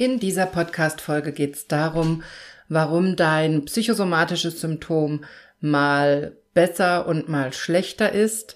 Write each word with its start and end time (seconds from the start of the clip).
In 0.00 0.20
dieser 0.20 0.46
Podcast-Folge 0.46 1.32
geht 1.32 1.56
es 1.56 1.66
darum, 1.66 2.22
warum 2.68 3.16
dein 3.16 3.64
psychosomatisches 3.64 4.60
Symptom 4.60 5.24
mal 5.60 6.36
besser 6.54 7.08
und 7.08 7.28
mal 7.28 7.52
schlechter 7.52 8.12
ist 8.12 8.54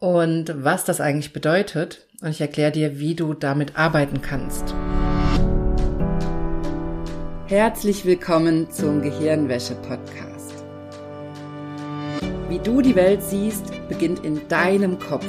und 0.00 0.52
was 0.64 0.84
das 0.84 1.00
eigentlich 1.00 1.32
bedeutet. 1.32 2.08
Und 2.20 2.30
ich 2.30 2.40
erkläre 2.40 2.72
dir, 2.72 2.98
wie 2.98 3.14
du 3.14 3.32
damit 3.32 3.78
arbeiten 3.78 4.22
kannst. 4.22 4.74
Herzlich 7.46 8.04
willkommen 8.04 8.68
zum 8.68 9.02
Gehirnwäsche-Podcast. 9.02 10.52
Wie 12.48 12.58
du 12.58 12.82
die 12.82 12.96
Welt 12.96 13.22
siehst, 13.22 13.66
beginnt 13.88 14.24
in 14.24 14.48
deinem 14.48 14.98
Kopf. 14.98 15.28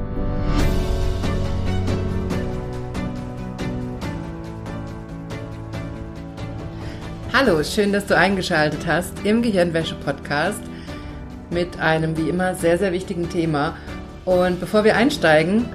Hallo, 7.33 7.63
schön, 7.63 7.93
dass 7.93 8.05
du 8.07 8.17
eingeschaltet 8.17 8.85
hast 8.85 9.13
im 9.23 9.41
Gehirnwäsche-Podcast 9.41 10.59
mit 11.49 11.79
einem 11.79 12.17
wie 12.17 12.27
immer 12.27 12.55
sehr, 12.55 12.77
sehr 12.77 12.91
wichtigen 12.91 13.29
Thema. 13.29 13.77
Und 14.25 14.59
bevor 14.59 14.83
wir 14.83 14.97
einsteigen, 14.97 15.65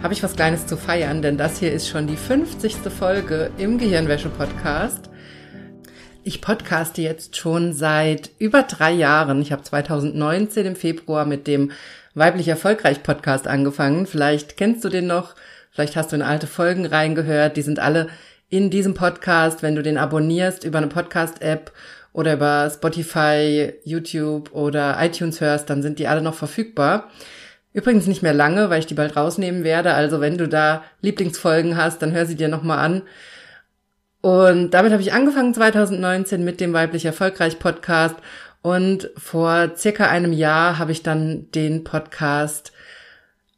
habe 0.00 0.14
ich 0.14 0.22
was 0.22 0.36
Kleines 0.36 0.68
zu 0.68 0.76
feiern, 0.76 1.20
denn 1.20 1.36
das 1.36 1.58
hier 1.58 1.72
ist 1.72 1.88
schon 1.88 2.06
die 2.06 2.16
50. 2.16 2.76
Folge 2.96 3.50
im 3.58 3.78
Gehirnwäsche-Podcast. 3.78 5.10
Ich 6.22 6.40
podcaste 6.40 7.02
jetzt 7.02 7.36
schon 7.36 7.72
seit 7.72 8.30
über 8.38 8.62
drei 8.62 8.92
Jahren. 8.92 9.42
Ich 9.42 9.50
habe 9.50 9.64
2019 9.64 10.66
im 10.66 10.76
Februar 10.76 11.24
mit 11.24 11.48
dem 11.48 11.72
Weiblich 12.14 12.46
Erfolgreich 12.46 13.02
Podcast 13.02 13.48
angefangen. 13.48 14.06
Vielleicht 14.06 14.56
kennst 14.56 14.84
du 14.84 14.88
den 14.88 15.08
noch, 15.08 15.34
vielleicht 15.72 15.96
hast 15.96 16.12
du 16.12 16.16
in 16.16 16.22
alte 16.22 16.46
Folgen 16.46 16.86
reingehört. 16.86 17.56
Die 17.56 17.62
sind 17.62 17.80
alle 17.80 18.08
in 18.52 18.68
diesem 18.68 18.92
Podcast, 18.92 19.62
wenn 19.62 19.74
du 19.74 19.82
den 19.82 19.96
abonnierst 19.96 20.64
über 20.64 20.76
eine 20.76 20.88
Podcast-App 20.88 21.72
oder 22.12 22.34
über 22.34 22.68
Spotify, 22.68 23.72
YouTube 23.82 24.52
oder 24.52 24.98
iTunes 25.00 25.40
hörst, 25.40 25.70
dann 25.70 25.80
sind 25.80 25.98
die 25.98 26.06
alle 26.06 26.20
noch 26.20 26.34
verfügbar. 26.34 27.08
Übrigens 27.72 28.06
nicht 28.06 28.22
mehr 28.22 28.34
lange, 28.34 28.68
weil 28.68 28.80
ich 28.80 28.86
die 28.86 28.92
bald 28.92 29.16
rausnehmen 29.16 29.64
werde. 29.64 29.94
Also 29.94 30.20
wenn 30.20 30.36
du 30.36 30.48
da 30.48 30.84
Lieblingsfolgen 31.00 31.78
hast, 31.78 32.02
dann 32.02 32.12
hör 32.12 32.26
sie 32.26 32.34
dir 32.34 32.48
nochmal 32.48 32.80
an. 32.80 33.02
Und 34.20 34.72
damit 34.72 34.92
habe 34.92 35.00
ich 35.00 35.14
angefangen 35.14 35.54
2019 35.54 36.44
mit 36.44 36.60
dem 36.60 36.74
Weiblich 36.74 37.06
Erfolgreich 37.06 37.58
Podcast. 37.58 38.16
Und 38.60 39.08
vor 39.16 39.70
circa 39.78 40.08
einem 40.08 40.34
Jahr 40.34 40.78
habe 40.78 40.92
ich 40.92 41.02
dann 41.02 41.50
den 41.52 41.84
Podcast 41.84 42.72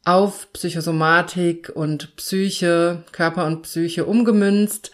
auf 0.05 0.51
Psychosomatik 0.53 1.71
und 1.73 2.15
Psyche, 2.15 3.03
Körper 3.11 3.45
und 3.45 3.63
Psyche 3.63 4.05
umgemünzt 4.05 4.91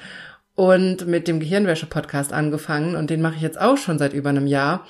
und 0.56 1.06
mit 1.06 1.28
dem 1.28 1.40
Gehirnwäsche-Podcast 1.40 2.34
angefangen 2.34 2.96
und 2.96 3.10
den 3.10 3.22
mache 3.22 3.36
ich 3.36 3.42
jetzt 3.42 3.60
auch 3.60 3.78
schon 3.78 4.00
seit 4.00 4.14
über 4.14 4.30
einem 4.30 4.48
Jahr. 4.48 4.88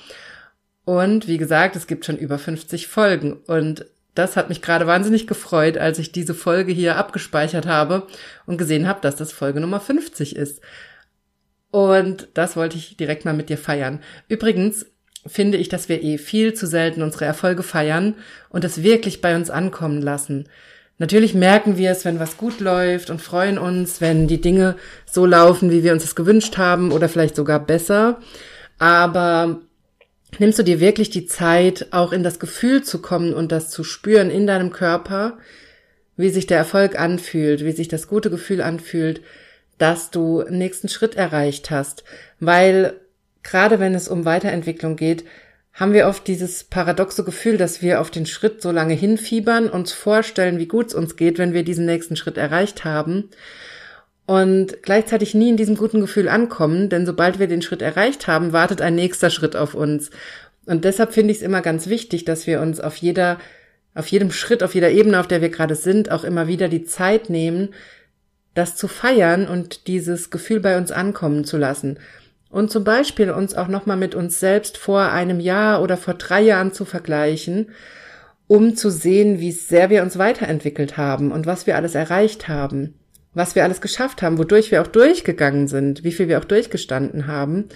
Und 0.84 1.28
wie 1.28 1.38
gesagt, 1.38 1.76
es 1.76 1.86
gibt 1.86 2.04
schon 2.04 2.16
über 2.16 2.38
50 2.38 2.86
Folgen 2.86 3.34
und 3.46 3.86
das 4.14 4.36
hat 4.36 4.48
mich 4.48 4.62
gerade 4.62 4.86
wahnsinnig 4.86 5.26
gefreut, 5.26 5.78
als 5.78 5.98
ich 5.98 6.12
diese 6.12 6.34
Folge 6.34 6.72
hier 6.72 6.96
abgespeichert 6.96 7.66
habe 7.66 8.06
und 8.46 8.58
gesehen 8.58 8.86
habe, 8.86 9.00
dass 9.00 9.16
das 9.16 9.32
Folge 9.32 9.60
Nummer 9.60 9.80
50 9.80 10.36
ist. 10.36 10.60
Und 11.70 12.28
das 12.34 12.54
wollte 12.54 12.76
ich 12.76 12.98
direkt 12.98 13.24
mal 13.24 13.32
mit 13.32 13.48
dir 13.48 13.56
feiern. 13.56 14.00
Übrigens, 14.28 14.86
finde 15.26 15.58
ich, 15.58 15.68
dass 15.68 15.88
wir 15.88 16.02
eh 16.02 16.18
viel 16.18 16.54
zu 16.54 16.66
selten 16.66 17.02
unsere 17.02 17.24
Erfolge 17.24 17.62
feiern 17.62 18.14
und 18.48 18.64
es 18.64 18.82
wirklich 18.82 19.20
bei 19.20 19.36
uns 19.36 19.50
ankommen 19.50 20.02
lassen. 20.02 20.48
Natürlich 20.98 21.34
merken 21.34 21.78
wir 21.78 21.90
es, 21.90 22.04
wenn 22.04 22.20
was 22.20 22.36
gut 22.36 22.60
läuft 22.60 23.10
und 23.10 23.20
freuen 23.20 23.58
uns, 23.58 24.00
wenn 24.00 24.28
die 24.28 24.40
Dinge 24.40 24.76
so 25.04 25.26
laufen, 25.26 25.70
wie 25.70 25.82
wir 25.82 25.92
uns 25.92 26.04
es 26.04 26.14
gewünscht 26.14 26.58
haben 26.58 26.92
oder 26.92 27.08
vielleicht 27.08 27.34
sogar 27.34 27.60
besser. 27.60 28.20
Aber 28.78 29.60
nimmst 30.38 30.58
du 30.58 30.62
dir 30.62 30.80
wirklich 30.80 31.10
die 31.10 31.26
Zeit, 31.26 31.88
auch 31.90 32.12
in 32.12 32.22
das 32.22 32.38
Gefühl 32.38 32.82
zu 32.82 33.00
kommen 33.00 33.34
und 33.34 33.52
das 33.52 33.70
zu 33.70 33.84
spüren 33.84 34.30
in 34.30 34.46
deinem 34.46 34.70
Körper, 34.70 35.38
wie 36.16 36.30
sich 36.30 36.46
der 36.46 36.58
Erfolg 36.58 36.98
anfühlt, 36.98 37.64
wie 37.64 37.72
sich 37.72 37.88
das 37.88 38.06
gute 38.06 38.30
Gefühl 38.30 38.60
anfühlt, 38.60 39.22
dass 39.78 40.10
du 40.10 40.44
nächsten 40.48 40.88
Schritt 40.88 41.16
erreicht 41.16 41.70
hast, 41.70 42.04
weil 42.38 42.94
gerade 43.42 43.80
wenn 43.80 43.94
es 43.94 44.08
um 44.08 44.24
Weiterentwicklung 44.24 44.96
geht, 44.96 45.24
haben 45.74 45.94
wir 45.94 46.06
oft 46.06 46.26
dieses 46.26 46.64
paradoxe 46.64 47.24
Gefühl, 47.24 47.56
dass 47.56 47.80
wir 47.80 48.00
auf 48.00 48.10
den 48.10 48.26
Schritt 48.26 48.60
so 48.60 48.70
lange 48.70 48.94
hinfiebern, 48.94 49.70
uns 49.70 49.92
vorstellen, 49.92 50.58
wie 50.58 50.66
gut 50.66 50.88
es 50.88 50.94
uns 50.94 51.16
geht, 51.16 51.38
wenn 51.38 51.54
wir 51.54 51.64
diesen 51.64 51.86
nächsten 51.86 52.16
Schritt 52.16 52.36
erreicht 52.36 52.84
haben 52.84 53.30
und 54.26 54.82
gleichzeitig 54.82 55.34
nie 55.34 55.48
in 55.48 55.56
diesem 55.56 55.76
guten 55.76 56.00
Gefühl 56.00 56.28
ankommen, 56.28 56.90
denn 56.90 57.06
sobald 57.06 57.38
wir 57.38 57.48
den 57.48 57.62
Schritt 57.62 57.82
erreicht 57.82 58.26
haben, 58.26 58.52
wartet 58.52 58.82
ein 58.82 58.94
nächster 58.94 59.30
Schritt 59.30 59.56
auf 59.56 59.74
uns. 59.74 60.10
Und 60.66 60.84
deshalb 60.84 61.12
finde 61.12 61.32
ich 61.32 61.38
es 61.38 61.42
immer 61.42 61.62
ganz 61.62 61.86
wichtig, 61.86 62.24
dass 62.24 62.46
wir 62.46 62.60
uns 62.60 62.78
auf 62.78 62.96
jeder, 62.96 63.38
auf 63.94 64.06
jedem 64.08 64.30
Schritt, 64.30 64.62
auf 64.62 64.74
jeder 64.74 64.90
Ebene, 64.90 65.18
auf 65.18 65.26
der 65.26 65.40
wir 65.40 65.48
gerade 65.48 65.74
sind, 65.74 66.10
auch 66.10 66.24
immer 66.24 66.46
wieder 66.46 66.68
die 66.68 66.84
Zeit 66.84 67.30
nehmen, 67.30 67.70
das 68.54 68.76
zu 68.76 68.88
feiern 68.88 69.48
und 69.48 69.86
dieses 69.86 70.30
Gefühl 70.30 70.60
bei 70.60 70.76
uns 70.76 70.92
ankommen 70.92 71.44
zu 71.44 71.56
lassen 71.56 71.98
und 72.52 72.70
zum 72.70 72.84
Beispiel 72.84 73.30
uns 73.30 73.54
auch 73.54 73.66
nochmal 73.66 73.96
mit 73.96 74.14
uns 74.14 74.38
selbst 74.38 74.76
vor 74.76 75.10
einem 75.10 75.40
Jahr 75.40 75.82
oder 75.82 75.96
vor 75.96 76.14
drei 76.14 76.42
Jahren 76.42 76.72
zu 76.72 76.84
vergleichen, 76.84 77.70
um 78.46 78.76
zu 78.76 78.90
sehen, 78.90 79.40
wie 79.40 79.52
sehr 79.52 79.88
wir 79.88 80.02
uns 80.02 80.18
weiterentwickelt 80.18 80.98
haben 80.98 81.32
und 81.32 81.46
was 81.46 81.66
wir 81.66 81.76
alles 81.76 81.94
erreicht 81.94 82.48
haben, 82.48 82.94
was 83.32 83.54
wir 83.54 83.64
alles 83.64 83.80
geschafft 83.80 84.20
haben, 84.20 84.36
wodurch 84.36 84.70
wir 84.70 84.82
auch 84.82 84.86
durchgegangen 84.86 85.66
sind, 85.66 86.04
wie 86.04 86.12
viel 86.12 86.28
wir 86.28 86.38
auch 86.38 86.44
durchgestanden 86.44 87.26
haben, 87.26 87.70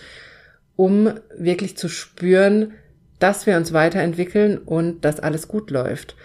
um 0.77 1.11
wirklich 1.35 1.79
zu 1.79 1.89
spüren, 1.89 2.75
dass 3.19 3.47
wir 3.47 3.57
uns 3.57 3.73
weiterentwickeln 3.73 4.59
und 4.59 5.07
dass 5.07 5.21
alles 5.21 5.49
gut 5.49 5.71
läuft. 5.71 6.17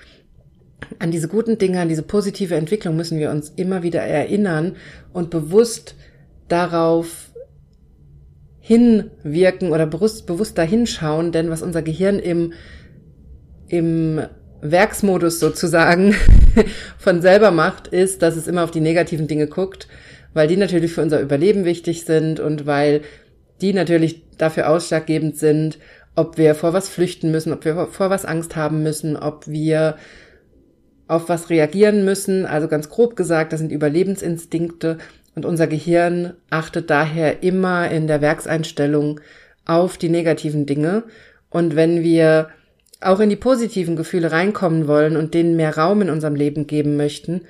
An 1.00 1.12
diese 1.12 1.30
guten 1.30 1.58
Dinge, 1.58 1.80
an 1.80 1.88
diese 1.88 2.04
positive 2.04 2.56
Entwicklung 2.56 2.98
müssen 2.98 3.18
wir 3.18 3.32
uns 3.32 3.54
immer 3.56 3.82
wieder 3.82 4.02
erinnern 4.02 4.76
und 5.14 5.30
bewusst 5.30 5.96
darauf 6.50 7.31
hinwirken 8.62 9.72
oder 9.72 9.88
bewusst, 9.88 10.28
bewusst 10.28 10.58
dahinschauen, 10.58 11.32
denn 11.32 11.50
was 11.50 11.64
unser 11.64 11.82
Gehirn 11.82 12.20
im, 12.20 12.54
im 13.68 14.22
Werksmodus 14.62 15.40
sozusagen 15.40 16.16
von 16.98 17.22
selber 17.22 17.52
macht, 17.52 17.88
ist, 17.88 18.22
dass 18.22 18.36
es 18.36 18.48
immer 18.48 18.64
auf 18.64 18.72
die 18.72 18.80
negativen 18.80 19.28
Dinge 19.28 19.48
guckt, 19.48 19.88
weil 20.34 20.48
die 20.48 20.58
natürlich 20.58 20.94
für 20.94 21.02
unser 21.02 21.20
Überleben 21.20 21.66
wichtig 21.66 22.06
sind 22.06 22.40
und 22.40 22.68
weil 22.68 23.02
die 23.62 23.74
natürlich 23.74 24.24
dafür 24.38 24.70
ausschlaggebend 24.70 25.38
sind, 25.38 25.80
ob 26.16 26.38
wir 26.38 26.56
vor 26.56 26.74
was 26.74 26.88
flüchten 26.88 27.32
müssen, 27.32 27.54
ob 27.54 27.66
wir 27.66 27.88
vor 27.88 28.10
was 28.10 28.26
Angst 28.26 28.56
haben 28.56 28.84
müssen, 28.84 29.18
ob 29.18 29.48
wir 29.48 29.96
auf 31.08 31.30
was 31.30 31.50
reagieren 31.50 32.06
müssen. 32.06 32.46
Also 32.46 32.68
ganz 32.68 32.90
grob 32.90 33.16
gesagt, 33.16 33.54
das 33.54 33.60
sind 33.60 33.72
Überlebensinstinkte 33.72 34.98
und 35.36 35.46
unser 35.46 35.68
Gehirn 35.68 36.34
achtet 36.50 36.90
daher 36.90 37.44
immer 37.44 37.90
in 37.90 38.08
der 38.08 38.22
Werkseinstellung 38.22 39.20
auf 39.66 39.98
die 39.98 40.10
negativen 40.10 40.66
Dinge. 40.66 41.04
Und 41.50 41.76
wenn 41.76 42.04
wir 42.04 42.50
auch 43.00 43.20
in 43.20 43.30
die 43.30 43.36
positiven 43.36 43.96
Gefühle 43.96 44.32
reinkommen 44.32 44.88
wollen 44.88 45.18
und 45.18 45.34
denen 45.34 45.56
mehr 45.56 45.78
Raum 45.78 46.02
in 46.02 46.10
unserem 46.10 46.36
Leben 46.36 46.68
geben 46.68 46.98
möchten, 46.98 47.42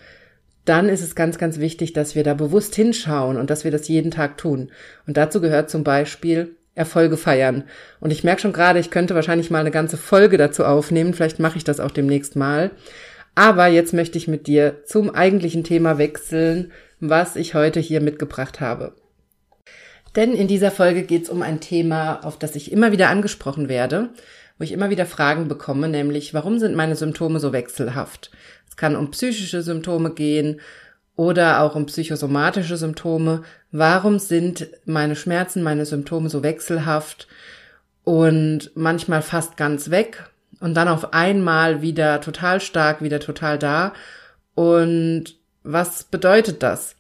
dann 0.66 0.90
ist 0.90 1.02
es 1.02 1.16
ganz, 1.16 1.38
ganz 1.38 1.60
wichtig, 1.60 1.94
dass 1.94 2.16
wir 2.16 2.24
da 2.24 2.34
bewusst 2.34 2.76
hinschauen 2.76 3.38
und 3.38 3.50
dass 3.50 3.64
wir 3.64 3.72
das 3.72 3.88
jeden 3.88 4.12
Tag 4.12 4.38
tun. 4.38 4.72
Und 5.08 5.18
dazu 5.18 5.42
gehört 5.42 5.70
zum 5.70 5.84
Beispiel 5.84 6.56
Erfolge 6.76 7.18
feiern. 7.18 7.64
Und 8.00 8.12
ich 8.12 8.24
merke 8.24 8.42
schon 8.42 8.54
gerade, 8.54 8.80
ich 8.80 8.92
könnte 8.92 9.16
wahrscheinlich 9.16 9.50
mal 9.50 9.60
eine 9.60 9.72
ganze 9.72 9.98
Folge 9.98 10.38
dazu 10.38 10.64
aufnehmen. 10.64 11.14
Vielleicht 11.14 11.40
mache 11.40 11.58
ich 11.58 11.64
das 11.64 11.80
auch 11.80 11.92
demnächst 11.92 12.36
mal. 12.36 12.72
Aber 13.36 13.68
jetzt 13.68 13.94
möchte 13.94 14.18
ich 14.18 14.28
mit 14.28 14.48
dir 14.48 14.84
zum 14.86 15.10
eigentlichen 15.14 15.64
Thema 15.64 15.98
wechseln, 15.98 16.72
was 17.02 17.36
ich 17.36 17.54
heute 17.54 17.80
hier 17.80 18.00
mitgebracht 18.00 18.62
habe. 18.62 18.94
Denn 20.16 20.34
in 20.34 20.48
dieser 20.48 20.72
Folge 20.72 21.04
geht 21.04 21.24
es 21.24 21.30
um 21.30 21.42
ein 21.42 21.60
Thema, 21.60 22.24
auf 22.24 22.38
das 22.38 22.56
ich 22.56 22.72
immer 22.72 22.92
wieder 22.92 23.10
angesprochen 23.10 23.68
werde, 23.68 24.10
wo 24.58 24.64
ich 24.64 24.72
immer 24.72 24.90
wieder 24.90 25.06
Fragen 25.06 25.48
bekomme, 25.48 25.90
nämlich 25.90 26.34
warum 26.34 26.60
sind 26.60 26.76
meine 26.76 26.96
Symptome 26.96 27.40
so 27.40 27.52
wechselhaft? 27.52 28.32
Es 28.70 28.78
kann 28.78 28.96
um 28.96 29.12
psychische 29.12 29.62
Symptome 29.64 30.14
gehen 30.14 30.62
oder 31.16 31.62
auch 31.62 31.76
um 31.76 31.86
psychosomatische 31.88 32.78
Symptome. 32.78 33.44
Warum 33.72 34.20
sind 34.20 34.68
meine 34.86 35.16
Schmerzen, 35.16 35.64
meine 35.64 35.86
Symptome 35.86 36.30
so 36.30 36.44
wechselhaft 36.44 37.28
und 38.04 38.72
manchmal 38.76 39.22
fast 39.22 39.58
ganz 39.58 39.90
weg 39.90 40.30
und 40.60 40.76
dann 40.76 40.88
auf 40.88 41.14
einmal 41.14 41.82
wieder 41.82 42.22
total 42.22 42.62
stark, 42.62 43.02
wieder 43.02 43.20
total 43.20 43.58
da. 43.58 43.94
Und 44.54 45.41
was 45.64 46.04
bedeutet 46.04 46.64
das? 46.64 46.96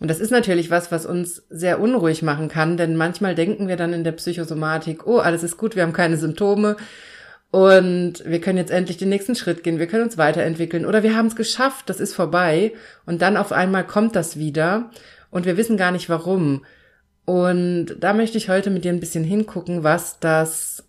Und 0.00 0.08
das 0.08 0.20
ist 0.20 0.30
natürlich 0.30 0.70
was, 0.70 0.92
was 0.92 1.06
uns 1.06 1.44
sehr 1.48 1.80
unruhig 1.80 2.22
machen 2.22 2.48
kann, 2.48 2.76
denn 2.76 2.96
manchmal 2.96 3.34
denken 3.34 3.68
wir 3.68 3.76
dann 3.76 3.92
in 3.92 4.04
der 4.04 4.12
Psychosomatik, 4.12 5.06
oh, 5.06 5.18
alles 5.18 5.42
ist 5.42 5.56
gut, 5.56 5.76
wir 5.76 5.82
haben 5.82 5.92
keine 5.92 6.16
Symptome 6.16 6.76
und 7.50 8.24
wir 8.24 8.40
können 8.40 8.58
jetzt 8.58 8.72
endlich 8.72 8.96
den 8.96 9.08
nächsten 9.08 9.36
Schritt 9.36 9.62
gehen, 9.62 9.78
wir 9.78 9.86
können 9.86 10.02
uns 10.02 10.18
weiterentwickeln 10.18 10.84
oder 10.84 11.02
wir 11.02 11.16
haben 11.16 11.28
es 11.28 11.36
geschafft, 11.36 11.88
das 11.88 12.00
ist 12.00 12.12
vorbei 12.12 12.72
und 13.06 13.22
dann 13.22 13.36
auf 13.36 13.52
einmal 13.52 13.86
kommt 13.86 14.16
das 14.16 14.36
wieder 14.36 14.90
und 15.30 15.46
wir 15.46 15.56
wissen 15.56 15.76
gar 15.76 15.92
nicht 15.92 16.08
warum. 16.08 16.64
Und 17.24 17.96
da 18.00 18.12
möchte 18.12 18.36
ich 18.36 18.48
heute 18.48 18.70
mit 18.70 18.84
dir 18.84 18.92
ein 18.92 19.00
bisschen 19.00 19.24
hingucken, 19.24 19.82
was 19.84 20.20
das 20.20 20.84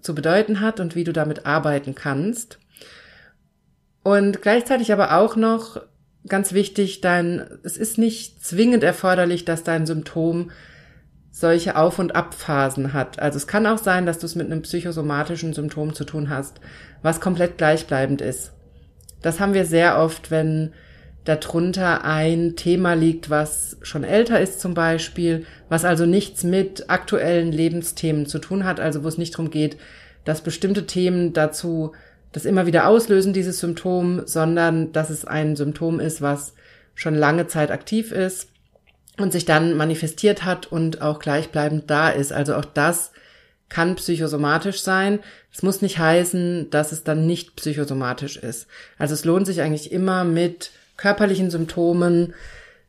zu 0.00 0.14
bedeuten 0.14 0.60
hat 0.60 0.80
und 0.80 0.94
wie 0.94 1.04
du 1.04 1.12
damit 1.12 1.46
arbeiten 1.46 1.94
kannst. 1.94 2.58
Und 4.02 4.42
gleichzeitig 4.42 4.92
aber 4.92 5.16
auch 5.16 5.36
noch 5.36 5.80
ganz 6.28 6.52
wichtig, 6.52 7.00
dein, 7.00 7.44
es 7.62 7.76
ist 7.76 7.98
nicht 7.98 8.44
zwingend 8.44 8.84
erforderlich, 8.84 9.44
dass 9.44 9.64
dein 9.64 9.86
Symptom 9.86 10.50
solche 11.30 11.76
Auf- 11.76 11.98
und 11.98 12.14
Abphasen 12.14 12.92
hat. 12.92 13.18
Also 13.18 13.38
es 13.38 13.46
kann 13.46 13.66
auch 13.66 13.78
sein, 13.78 14.06
dass 14.06 14.18
du 14.18 14.26
es 14.26 14.34
mit 14.34 14.46
einem 14.46 14.62
psychosomatischen 14.62 15.54
Symptom 15.54 15.94
zu 15.94 16.04
tun 16.04 16.28
hast, 16.28 16.60
was 17.00 17.20
komplett 17.20 17.58
gleichbleibend 17.58 18.20
ist. 18.20 18.52
Das 19.22 19.40
haben 19.40 19.54
wir 19.54 19.64
sehr 19.64 19.98
oft, 19.98 20.30
wenn 20.30 20.72
darunter 21.24 22.04
ein 22.04 22.56
Thema 22.56 22.94
liegt, 22.94 23.30
was 23.30 23.78
schon 23.82 24.04
älter 24.04 24.40
ist 24.40 24.60
zum 24.60 24.74
Beispiel, 24.74 25.46
was 25.68 25.84
also 25.84 26.04
nichts 26.04 26.42
mit 26.42 26.90
aktuellen 26.90 27.52
Lebensthemen 27.52 28.26
zu 28.26 28.38
tun 28.38 28.64
hat, 28.64 28.80
also 28.80 29.04
wo 29.04 29.08
es 29.08 29.18
nicht 29.18 29.34
darum 29.34 29.50
geht, 29.50 29.76
dass 30.24 30.42
bestimmte 30.42 30.86
Themen 30.86 31.32
dazu 31.32 31.92
das 32.32 32.44
immer 32.44 32.66
wieder 32.66 32.86
auslösen, 32.86 33.32
dieses 33.32 33.60
Symptom, 33.60 34.22
sondern 34.26 34.92
dass 34.92 35.10
es 35.10 35.24
ein 35.24 35.54
Symptom 35.56 36.00
ist, 36.00 36.22
was 36.22 36.54
schon 36.94 37.14
lange 37.14 37.46
Zeit 37.46 37.70
aktiv 37.70 38.12
ist 38.12 38.48
und 39.18 39.32
sich 39.32 39.44
dann 39.44 39.76
manifestiert 39.76 40.44
hat 40.44 40.66
und 40.66 41.02
auch 41.02 41.18
gleichbleibend 41.18 41.90
da 41.90 42.08
ist. 42.08 42.32
Also 42.32 42.54
auch 42.54 42.64
das 42.64 43.12
kann 43.68 43.96
psychosomatisch 43.96 44.82
sein. 44.82 45.20
Es 45.52 45.62
muss 45.62 45.82
nicht 45.82 45.98
heißen, 45.98 46.70
dass 46.70 46.92
es 46.92 47.04
dann 47.04 47.26
nicht 47.26 47.56
psychosomatisch 47.56 48.36
ist. 48.36 48.66
Also 48.98 49.14
es 49.14 49.24
lohnt 49.24 49.46
sich 49.46 49.60
eigentlich 49.62 49.92
immer 49.92 50.24
mit 50.24 50.70
körperlichen 50.96 51.50
Symptomen, 51.50 52.34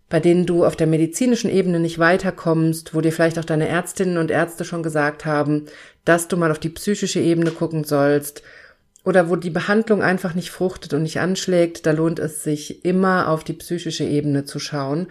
bei 0.09 0.19
denen 0.19 0.45
du 0.45 0.65
auf 0.65 0.75
der 0.75 0.87
medizinischen 0.87 1.49
Ebene 1.49 1.79
nicht 1.79 1.99
weiterkommst, 1.99 2.93
wo 2.93 3.01
dir 3.01 3.11
vielleicht 3.11 3.39
auch 3.39 3.45
deine 3.45 3.67
Ärztinnen 3.67 4.17
und 4.17 4.29
Ärzte 4.29 4.65
schon 4.65 4.83
gesagt 4.83 5.25
haben, 5.25 5.65
dass 6.05 6.27
du 6.27 6.37
mal 6.37 6.51
auf 6.51 6.59
die 6.59 6.69
psychische 6.69 7.19
Ebene 7.19 7.51
gucken 7.51 7.83
sollst, 7.83 8.43
oder 9.03 9.29
wo 9.29 9.35
die 9.35 9.49
Behandlung 9.49 10.01
einfach 10.01 10.33
nicht 10.33 10.51
fruchtet 10.51 10.93
und 10.93 11.03
nicht 11.03 11.19
anschlägt, 11.19 11.85
da 11.85 11.91
lohnt 11.91 12.19
es 12.19 12.43
sich 12.43 12.85
immer 12.85 13.27
auf 13.27 13.43
die 13.43 13.53
psychische 13.53 14.05
Ebene 14.05 14.45
zu 14.45 14.59
schauen. 14.59 15.07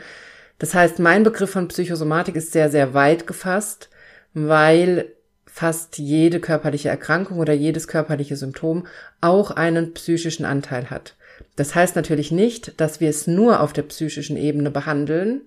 Das 0.58 0.74
heißt, 0.74 0.98
mein 0.98 1.24
Begriff 1.24 1.50
von 1.50 1.68
Psychosomatik 1.68 2.36
ist 2.36 2.52
sehr, 2.52 2.70
sehr 2.70 2.94
weit 2.94 3.26
gefasst, 3.26 3.90
weil 4.32 5.12
fast 5.44 5.98
jede 5.98 6.40
körperliche 6.40 6.88
Erkrankung 6.88 7.38
oder 7.38 7.52
jedes 7.52 7.86
körperliche 7.86 8.36
Symptom 8.36 8.86
auch 9.20 9.50
einen 9.50 9.92
psychischen 9.92 10.46
Anteil 10.46 10.88
hat. 10.88 11.14
Das 11.56 11.74
heißt 11.74 11.96
natürlich 11.96 12.30
nicht, 12.30 12.80
dass 12.80 13.00
wir 13.00 13.10
es 13.10 13.26
nur 13.26 13.60
auf 13.60 13.74
der 13.74 13.82
psychischen 13.82 14.38
Ebene 14.38 14.70
behandeln, 14.70 15.42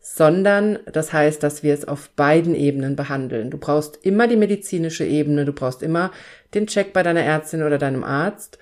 sondern 0.00 0.78
das 0.90 1.12
heißt, 1.12 1.42
dass 1.42 1.62
wir 1.62 1.74
es 1.74 1.86
auf 1.86 2.08
beiden 2.10 2.54
Ebenen 2.54 2.96
behandeln. 2.96 3.50
Du 3.50 3.58
brauchst 3.58 3.98
immer 4.02 4.26
die 4.26 4.36
medizinische 4.36 5.04
Ebene, 5.04 5.44
du 5.44 5.52
brauchst 5.52 5.82
immer 5.82 6.12
den 6.54 6.66
Check 6.66 6.92
bei 6.92 7.02
deiner 7.02 7.22
Ärztin 7.22 7.62
oder 7.62 7.78
deinem 7.78 8.04
Arzt, 8.04 8.58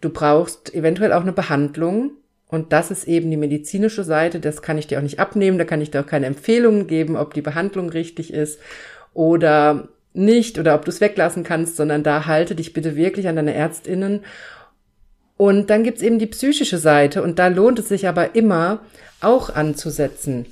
du 0.00 0.10
brauchst 0.10 0.74
eventuell 0.74 1.12
auch 1.12 1.22
eine 1.22 1.32
Behandlung 1.32 2.12
und 2.48 2.72
das 2.72 2.90
ist 2.90 3.06
eben 3.06 3.30
die 3.30 3.36
medizinische 3.36 4.04
Seite, 4.04 4.40
das 4.40 4.62
kann 4.62 4.78
ich 4.78 4.86
dir 4.86 4.98
auch 4.98 5.02
nicht 5.02 5.20
abnehmen, 5.20 5.58
da 5.58 5.64
kann 5.64 5.82
ich 5.82 5.90
dir 5.90 6.00
auch 6.00 6.06
keine 6.06 6.26
Empfehlungen 6.26 6.86
geben, 6.86 7.16
ob 7.16 7.34
die 7.34 7.42
Behandlung 7.42 7.90
richtig 7.90 8.32
ist 8.32 8.58
oder 9.12 9.88
nicht 10.14 10.58
oder 10.58 10.74
ob 10.74 10.84
du 10.84 10.90
es 10.90 11.00
weglassen 11.00 11.44
kannst, 11.44 11.76
sondern 11.76 12.02
da 12.02 12.26
halte 12.26 12.54
dich 12.54 12.72
bitte 12.72 12.96
wirklich 12.96 13.28
an 13.28 13.36
deine 13.36 13.54
Ärztinnen. 13.54 14.20
Und 15.36 15.70
dann 15.70 15.84
gibt's 15.84 16.02
eben 16.02 16.18
die 16.18 16.26
psychische 16.26 16.78
Seite 16.78 17.22
und 17.22 17.38
da 17.38 17.48
lohnt 17.48 17.78
es 17.78 17.88
sich 17.88 18.08
aber 18.08 18.34
immer 18.34 18.80
auch 19.20 19.54
anzusetzen. 19.54 20.46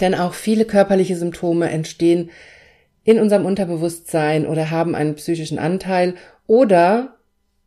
Denn 0.00 0.14
auch 0.14 0.34
viele 0.34 0.64
körperliche 0.64 1.16
Symptome 1.16 1.70
entstehen 1.70 2.30
in 3.04 3.20
unserem 3.20 3.46
Unterbewusstsein 3.46 4.46
oder 4.46 4.70
haben 4.70 4.94
einen 4.94 5.14
psychischen 5.14 5.58
Anteil 5.58 6.14
oder 6.46 7.16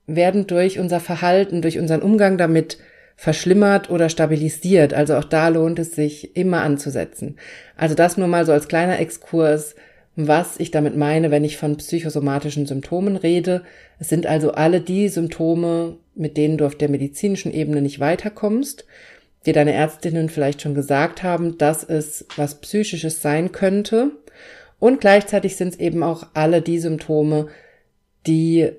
werden 0.05 0.47
durch 0.47 0.79
unser 0.79 0.99
Verhalten, 0.99 1.61
durch 1.61 1.79
unseren 1.79 2.01
Umgang 2.01 2.37
damit 2.37 2.77
verschlimmert 3.15 3.89
oder 3.89 4.09
stabilisiert. 4.09 4.93
Also 4.93 5.15
auch 5.15 5.23
da 5.23 5.49
lohnt 5.49 5.79
es 5.79 5.91
sich 5.91 6.35
immer 6.35 6.61
anzusetzen. 6.61 7.37
Also 7.75 7.95
das 7.95 8.17
nur 8.17 8.27
mal 8.27 8.45
so 8.45 8.51
als 8.51 8.67
kleiner 8.67 8.99
Exkurs, 8.99 9.75
was 10.15 10.59
ich 10.59 10.71
damit 10.71 10.97
meine, 10.97 11.31
wenn 11.31 11.43
ich 11.43 11.57
von 11.57 11.77
psychosomatischen 11.77 12.65
Symptomen 12.65 13.15
rede. 13.15 13.63
Es 13.99 14.09
sind 14.09 14.25
also 14.25 14.51
alle 14.51 14.81
die 14.81 15.07
Symptome, 15.07 15.97
mit 16.15 16.37
denen 16.37 16.57
du 16.57 16.65
auf 16.65 16.75
der 16.75 16.89
medizinischen 16.89 17.53
Ebene 17.53 17.81
nicht 17.81 17.99
weiterkommst 17.99 18.85
dir 19.49 19.53
deine 19.53 19.73
Ärztinnen 19.73 20.29
vielleicht 20.29 20.61
schon 20.61 20.75
gesagt 20.75 21.23
haben, 21.23 21.57
dass 21.57 21.83
es 21.83 22.25
was 22.35 22.61
Psychisches 22.61 23.21
sein 23.21 23.51
könnte. 23.51 24.11
Und 24.79 25.01
gleichzeitig 25.01 25.55
sind 25.55 25.73
es 25.73 25.79
eben 25.79 26.03
auch 26.03 26.27
alle 26.33 26.61
die 26.61 26.79
Symptome, 26.79 27.47
die 28.27 28.71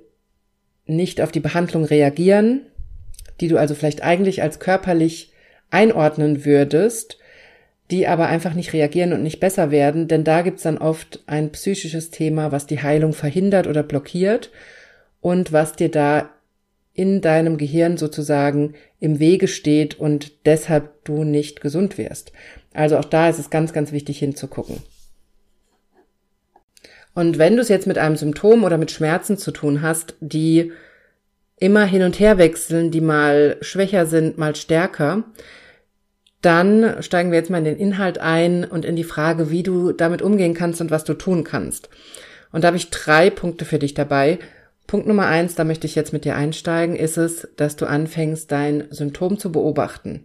nicht 0.87 1.21
auf 1.21 1.33
die 1.33 1.41
Behandlung 1.41 1.85
reagieren, 1.85 2.63
die 3.41 3.49
du 3.49 3.59
also 3.59 3.75
vielleicht 3.75 4.03
eigentlich 4.03 4.43
als 4.43 4.61
körperlich 4.61 5.33
einordnen 5.71 6.45
würdest, 6.45 7.19
die 7.91 8.07
aber 8.07 8.27
einfach 8.27 8.55
nicht 8.55 8.73
reagieren 8.73 9.13
und 9.13 9.23
nicht 9.23 9.41
besser 9.41 9.71
werden, 9.71 10.07
denn 10.07 10.25
da 10.25 10.43
gibt's 10.43 10.63
dann 10.63 10.79
oft 10.79 11.23
ein 11.27 11.51
psychisches 11.51 12.11
Thema, 12.11 12.53
was 12.53 12.67
die 12.67 12.83
Heilung 12.83 13.13
verhindert 13.13 13.67
oder 13.67 13.83
blockiert 13.83 14.51
und 15.21 15.53
was 15.53 15.73
dir 15.73 15.91
da 15.91 16.31
in 17.01 17.23
deinem 17.23 17.57
Gehirn 17.57 17.97
sozusagen 17.97 18.75
im 18.99 19.21
Wege 19.21 19.49
steht 19.49 19.99
und 19.99 20.45
deshalb 20.45 21.03
du 21.05 21.25
nicht 21.25 21.63
gesund 21.63 21.97
wirst. 21.97 22.31
Also 22.75 22.99
auch 22.99 23.07
da 23.07 23.31
ist 23.31 23.39
es 23.39 23.49
ganz, 23.49 23.73
ganz 23.73 23.91
wichtig 23.91 24.19
hinzugucken. 24.19 24.83
Und 27.15 27.39
wenn 27.39 27.57
du 27.57 27.63
es 27.63 27.71
jetzt 27.71 27.87
mit 27.87 27.97
einem 27.97 28.17
Symptom 28.17 28.65
oder 28.65 28.77
mit 28.77 28.91
Schmerzen 28.91 29.39
zu 29.39 29.51
tun 29.51 29.81
hast, 29.81 30.15
die 30.21 30.73
immer 31.57 31.87
hin 31.87 32.03
und 32.03 32.21
her 32.21 32.37
wechseln, 32.37 32.91
die 32.91 33.01
mal 33.01 33.57
schwächer 33.63 34.05
sind, 34.05 34.37
mal 34.37 34.55
stärker, 34.55 35.25
dann 36.43 37.03
steigen 37.03 37.31
wir 37.31 37.39
jetzt 37.39 37.49
mal 37.49 37.59
in 37.59 37.65
den 37.65 37.79
Inhalt 37.79 38.19
ein 38.19 38.65
und 38.65 38.85
in 38.85 38.97
die 38.97 39.05
Frage, 39.05 39.51
wie 39.51 39.63
du 39.63 39.93
damit 39.93 40.21
umgehen 40.21 40.53
kannst 40.53 40.83
und 40.83 40.91
was 40.91 41.05
du 41.05 41.15
tun 41.15 41.45
kannst. 41.45 41.89
Und 42.53 42.63
da 42.63 42.67
habe 42.67 42.77
ich 42.77 42.91
drei 42.91 43.31
Punkte 43.31 43.65
für 43.65 43.79
dich 43.79 43.95
dabei, 43.95 44.39
Punkt 44.91 45.07
Nummer 45.07 45.27
eins, 45.27 45.55
da 45.55 45.63
möchte 45.63 45.87
ich 45.87 45.95
jetzt 45.95 46.13
mit 46.13 46.25
dir 46.25 46.35
einsteigen, 46.35 46.97
ist 46.97 47.17
es, 47.17 47.47
dass 47.55 47.77
du 47.77 47.87
anfängst, 47.87 48.51
dein 48.51 48.89
Symptom 48.91 49.39
zu 49.39 49.53
beobachten. 49.53 50.25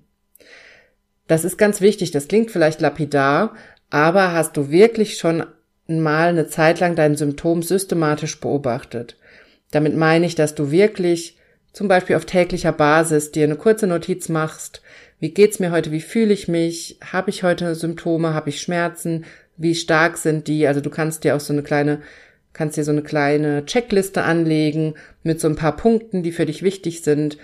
Das 1.28 1.46
ist 1.46 1.60
ganz 1.60 1.82
wichtig. 1.82 2.10
Das 2.10 2.28
klingt 2.28 2.50
vielleicht 2.50 2.82
lapidar, 2.82 3.54
aber 3.92 4.34
hast 4.34 4.58
du 4.58 4.72
wirklich 4.72 5.20
schon 5.20 5.46
mal 5.86 6.30
eine 6.30 6.48
Zeit 6.48 6.80
lang 6.80 6.96
dein 6.96 7.16
Symptom 7.16 7.62
systematisch 7.62 8.40
beobachtet? 8.40 9.18
Damit 9.70 9.96
meine 9.96 10.26
ich, 10.26 10.34
dass 10.34 10.56
du 10.56 10.72
wirklich 10.72 11.38
zum 11.72 11.88
Beispiel 11.88 12.16
auf 12.16 12.26
täglicher 12.26 12.72
Basis 12.72 13.32
dir 13.32 13.44
eine 13.44 13.58
kurze 13.58 13.86
Notiz 13.86 14.30
machst. 14.30 14.82
Wie 15.20 15.30
geht's 15.30 15.60
mir 15.60 15.70
heute? 15.70 15.92
Wie 15.92 16.02
fühle 16.02 16.34
ich 16.34 16.48
mich? 16.48 16.98
Habe 17.12 17.30
ich 17.30 17.44
heute 17.44 17.76
Symptome? 17.76 18.34
Habe 18.34 18.50
ich 18.50 18.62
Schmerzen? 18.62 19.26
Wie 19.58 19.76
stark 19.76 20.18
sind 20.18 20.48
die? 20.48 20.66
Also 20.66 20.82
du 20.82 20.90
kannst 20.90 21.24
dir 21.24 21.36
auch 21.36 21.40
so 21.40 21.54
eine 21.54 21.62
kleine 21.62 22.02
kannst 22.56 22.78
dir 22.78 22.84
so 22.84 22.92
eine 22.92 23.04
kleine 23.04 23.66
Checkliste 23.66 24.24
anlegen 24.24 24.96
mit 25.24 25.40
so 25.40 25.48
ein 25.48 25.58
paar 25.58 25.76
Punkten, 25.76 26.24
die 26.24 26.32
für 26.32 26.46
dich 26.46 26.64
wichtig 26.64 27.04
sind, 27.04 27.38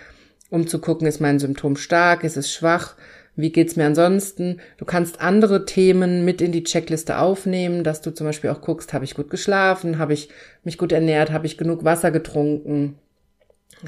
um 0.49 0.67
zu 0.67 0.79
gucken, 0.79 1.05
ist 1.05 1.19
mein 1.19 1.37
Symptom 1.37 1.75
stark, 1.75 2.23
ist 2.23 2.37
es 2.37 2.51
schwach, 2.51 2.95
wie 3.35 3.51
geht's 3.51 3.75
mir 3.75 3.85
ansonsten? 3.85 4.59
Du 4.77 4.85
kannst 4.85 5.21
andere 5.21 5.65
Themen 5.65 6.25
mit 6.25 6.41
in 6.41 6.51
die 6.51 6.63
Checkliste 6.63 7.17
aufnehmen, 7.17 7.83
dass 7.83 8.01
du 8.01 8.11
zum 8.11 8.27
Beispiel 8.27 8.49
auch 8.49 8.61
guckst, 8.61 8.93
habe 8.93 9.05
ich 9.05 9.15
gut 9.15 9.29
geschlafen, 9.29 9.97
habe 9.99 10.13
ich 10.13 10.29
mich 10.63 10.77
gut 10.77 10.91
ernährt, 10.91 11.31
habe 11.31 11.45
ich 11.45 11.57
genug 11.57 11.83
Wasser 11.83 12.11
getrunken, 12.11 12.97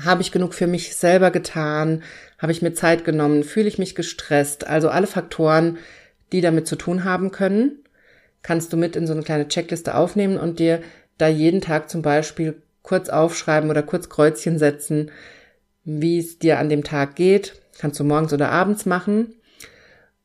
habe 0.04 0.22
ich 0.22 0.32
genug 0.32 0.54
für 0.54 0.68
mich 0.68 0.96
selber 0.96 1.32
getan, 1.32 2.04
habe 2.38 2.52
ich 2.52 2.62
mir 2.62 2.74
Zeit 2.74 3.06
genommen, 3.06 3.44
fühle 3.44 3.68
ich 3.68 3.78
mich 3.78 3.96
gestresst, 3.96 4.68
also 4.68 4.90
alle 4.90 5.08
Faktoren, 5.08 5.78
die 6.32 6.42
damit 6.42 6.68
zu 6.68 6.76
tun 6.76 7.04
haben 7.04 7.32
können, 7.32 7.80
kannst 8.42 8.74
du 8.74 8.78
mit 8.78 8.96
in 8.96 9.08
so 9.08 9.14
eine 9.14 9.24
kleine 9.24 9.48
Checkliste 9.48 9.96
aufnehmen 9.96 10.38
und 10.38 10.60
dir 10.60 10.82
da 11.18 11.28
jeden 11.28 11.62
Tag 11.62 11.90
zum 11.90 12.02
Beispiel 12.02 12.62
kurz 12.82 13.10
aufschreiben 13.10 13.70
oder 13.70 13.84
kurz 13.84 14.10
Kreuzchen 14.10 14.58
setzen, 14.58 15.12
wie 15.84 16.20
es 16.20 16.40
dir 16.40 16.60
an 16.60 16.70
dem 16.70 16.84
Tag 16.84 17.16
geht. 17.16 17.62
Kannst 17.80 18.00
du 18.00 18.04
morgens 18.04 18.34
oder 18.34 18.50
abends 18.50 18.86
machen 18.86 19.36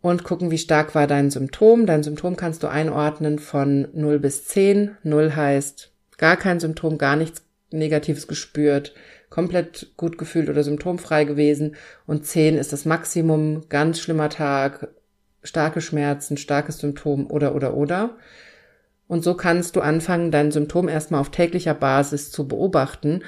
und 0.00 0.24
gucken, 0.24 0.50
wie 0.50 0.58
stark 0.58 0.94
war 0.94 1.06
dein 1.06 1.30
Symptom. 1.30 1.86
Dein 1.86 2.02
Symptom 2.02 2.36
kannst 2.36 2.62
du 2.62 2.68
einordnen 2.68 3.38
von 3.38 3.88
0 3.92 4.18
bis 4.18 4.44
10. 4.44 4.96
0 5.02 5.34
heißt 5.34 5.92
gar 6.18 6.36
kein 6.36 6.60
Symptom, 6.60 6.98
gar 6.98 7.16
nichts 7.16 7.42
Negatives 7.70 8.26
gespürt, 8.26 8.94
komplett 9.28 9.92
gut 9.96 10.16
gefühlt 10.16 10.48
oder 10.48 10.64
symptomfrei 10.64 11.24
gewesen. 11.24 11.76
Und 12.06 12.26
zehn 12.26 12.56
ist 12.56 12.72
das 12.72 12.84
Maximum, 12.84 13.68
ganz 13.68 14.00
schlimmer 14.00 14.30
Tag, 14.30 14.88
starke 15.42 15.80
Schmerzen, 15.80 16.36
starkes 16.36 16.78
Symptom 16.78 17.30
oder 17.30 17.54
oder 17.54 17.74
oder. 17.74 18.16
Und 19.08 19.24
so 19.24 19.34
kannst 19.34 19.74
du 19.74 19.80
anfangen, 19.80 20.30
dein 20.30 20.52
Symptom 20.52 20.88
erstmal 20.88 21.20
auf 21.20 21.30
täglicher 21.30 21.74
Basis 21.74 22.30
zu 22.30 22.46
beobachten 22.46 23.22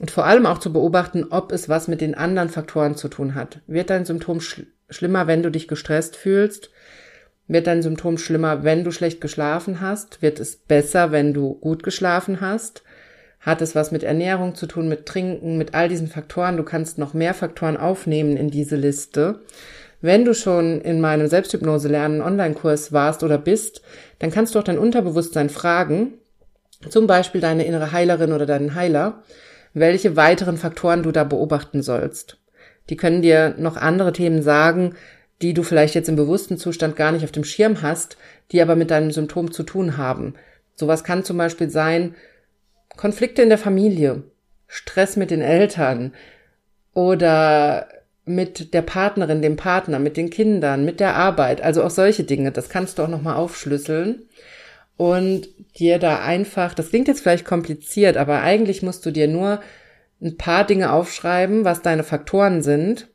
und 0.00 0.10
vor 0.10 0.26
allem 0.26 0.44
auch 0.44 0.58
zu 0.58 0.72
beobachten, 0.72 1.26
ob 1.30 1.52
es 1.52 1.68
was 1.68 1.88
mit 1.88 2.00
den 2.00 2.14
anderen 2.14 2.48
Faktoren 2.48 2.96
zu 2.96 3.08
tun 3.08 3.34
hat. 3.34 3.60
Wird 3.66 3.90
dein 3.90 4.04
Symptom 4.04 4.40
schl 4.40 4.66
schlimmer, 4.88 5.28
wenn 5.28 5.44
du 5.44 5.50
dich 5.50 5.68
gestresst 5.68 6.16
fühlst? 6.16 6.70
Wird 7.46 7.68
dein 7.68 7.82
Symptom 7.82 8.18
schlimmer, 8.18 8.64
wenn 8.64 8.82
du 8.82 8.90
schlecht 8.90 9.20
geschlafen 9.20 9.80
hast? 9.80 10.20
Wird 10.20 10.40
es 10.40 10.56
besser, 10.56 11.12
wenn 11.12 11.32
du 11.32 11.54
gut 11.54 11.84
geschlafen 11.84 12.40
hast? 12.40 12.82
Hat 13.38 13.62
es 13.62 13.74
was 13.74 13.92
mit 13.92 14.02
Ernährung 14.02 14.54
zu 14.54 14.66
tun, 14.66 14.88
mit 14.88 15.06
Trinken, 15.06 15.58
mit 15.58 15.74
all 15.74 15.88
diesen 15.88 16.08
Faktoren? 16.08 16.56
Du 16.56 16.64
kannst 16.64 16.98
noch 16.98 17.14
mehr 17.14 17.34
Faktoren 17.34 17.76
aufnehmen 17.76 18.36
in 18.36 18.50
diese 18.50 18.76
Liste. 18.76 19.40
Wenn 20.00 20.24
du 20.24 20.34
schon 20.34 20.80
in 20.80 21.00
meinem 21.00 21.26
Selbsthypnose 21.26 21.88
lernen 21.88 22.22
Online-Kurs 22.22 22.92
warst 22.92 23.22
oder 23.22 23.38
bist, 23.38 23.82
dann 24.18 24.30
kannst 24.30 24.54
du 24.54 24.58
auch 24.58 24.64
dein 24.64 24.78
Unterbewusstsein 24.78 25.50
fragen, 25.50 26.14
zum 26.88 27.06
Beispiel 27.06 27.40
deine 27.40 27.66
innere 27.66 27.92
Heilerin 27.92 28.32
oder 28.32 28.46
deinen 28.46 28.74
Heiler, 28.74 29.22
welche 29.74 30.16
weiteren 30.16 30.56
Faktoren 30.56 31.02
du 31.02 31.12
da 31.12 31.24
beobachten 31.24 31.82
sollst. 31.82 32.38
Die 32.88 32.96
können 32.96 33.22
dir 33.22 33.54
noch 33.58 33.76
andere 33.76 34.12
Themen 34.12 34.42
sagen, 34.42 34.94
die 35.42 35.54
du 35.54 35.62
vielleicht 35.62 35.94
jetzt 35.94 36.08
im 36.08 36.16
bewussten 36.16 36.56
Zustand 36.56 36.96
gar 36.96 37.12
nicht 37.12 37.24
auf 37.24 37.32
dem 37.32 37.44
Schirm 37.44 37.82
hast, 37.82 38.16
die 38.52 38.60
aber 38.60 38.76
mit 38.76 38.90
deinem 38.90 39.10
Symptom 39.10 39.52
zu 39.52 39.62
tun 39.62 39.96
haben. 39.96 40.34
Sowas 40.74 41.04
kann 41.04 41.24
zum 41.24 41.36
Beispiel 41.36 41.70
sein 41.70 42.14
Konflikte 42.96 43.42
in 43.42 43.48
der 43.48 43.58
Familie, 43.58 44.22
Stress 44.66 45.16
mit 45.16 45.30
den 45.30 45.40
Eltern 45.40 46.14
oder 46.92 47.86
mit 48.34 48.72
der 48.74 48.82
Partnerin, 48.82 49.42
dem 49.42 49.56
Partner, 49.56 49.98
mit 49.98 50.16
den 50.16 50.30
Kindern, 50.30 50.84
mit 50.84 51.00
der 51.00 51.16
Arbeit, 51.16 51.60
also 51.60 51.82
auch 51.82 51.90
solche 51.90 52.24
Dinge. 52.24 52.52
Das 52.52 52.68
kannst 52.68 52.98
du 52.98 53.02
auch 53.02 53.08
nochmal 53.08 53.36
aufschlüsseln 53.36 54.22
und 54.96 55.48
dir 55.78 55.98
da 55.98 56.20
einfach, 56.20 56.74
das 56.74 56.90
klingt 56.90 57.08
jetzt 57.08 57.20
vielleicht 57.20 57.44
kompliziert, 57.44 58.16
aber 58.16 58.40
eigentlich 58.40 58.82
musst 58.82 59.04
du 59.04 59.10
dir 59.10 59.28
nur 59.28 59.60
ein 60.22 60.36
paar 60.36 60.64
Dinge 60.66 60.92
aufschreiben, 60.92 61.64
was 61.64 61.82
deine 61.82 62.04
Faktoren 62.04 62.62
sind, 62.62 63.08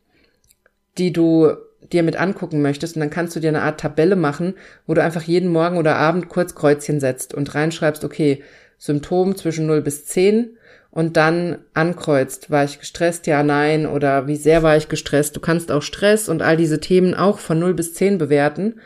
die 0.98 1.14
du 1.14 1.52
dir 1.94 2.04
mit 2.04 2.16
angucken 2.16 2.62
möchtest 2.62 2.96
und 2.96 3.02
dann 3.02 3.10
kannst 3.12 3.36
du 3.36 3.40
dir 3.40 3.50
eine 3.50 3.62
Art 3.62 3.80
Tabelle 3.80 4.16
machen, 4.16 4.56
wo 4.88 4.94
du 4.94 5.04
einfach 5.04 5.22
jeden 5.22 5.50
Morgen 5.50 5.78
oder 5.78 5.96
Abend 5.96 6.30
kurz 6.30 6.56
Kreuzchen 6.56 7.00
setzt 7.00 7.34
und 7.34 7.54
reinschreibst, 7.54 8.04
okay, 8.04 8.44
Symptom 8.78 9.36
zwischen 9.36 9.68
0 9.68 9.82
bis 9.82 10.06
10 10.06 10.58
und 10.96 11.18
dann 11.18 11.58
ankreuzt, 11.74 12.50
war 12.50 12.64
ich 12.64 12.80
gestresst, 12.80 13.28
ja, 13.28 13.44
nein, 13.44 13.86
oder 13.86 14.28
wie 14.28 14.38
sehr 14.38 14.64
war 14.64 14.78
ich 14.78 14.88
gestresst. 14.88 15.36
Du 15.36 15.42
kannst 15.42 15.70
auch 15.70 15.82
Stress 15.82 16.30
und 16.30 16.42
all 16.42 16.56
diese 16.56 16.80
Themen 16.80 17.14
auch 17.14 17.40
von 17.40 17.60
0 17.60 17.74
bis 17.74 17.94
10 17.94 18.18
bewerten. 18.18 18.80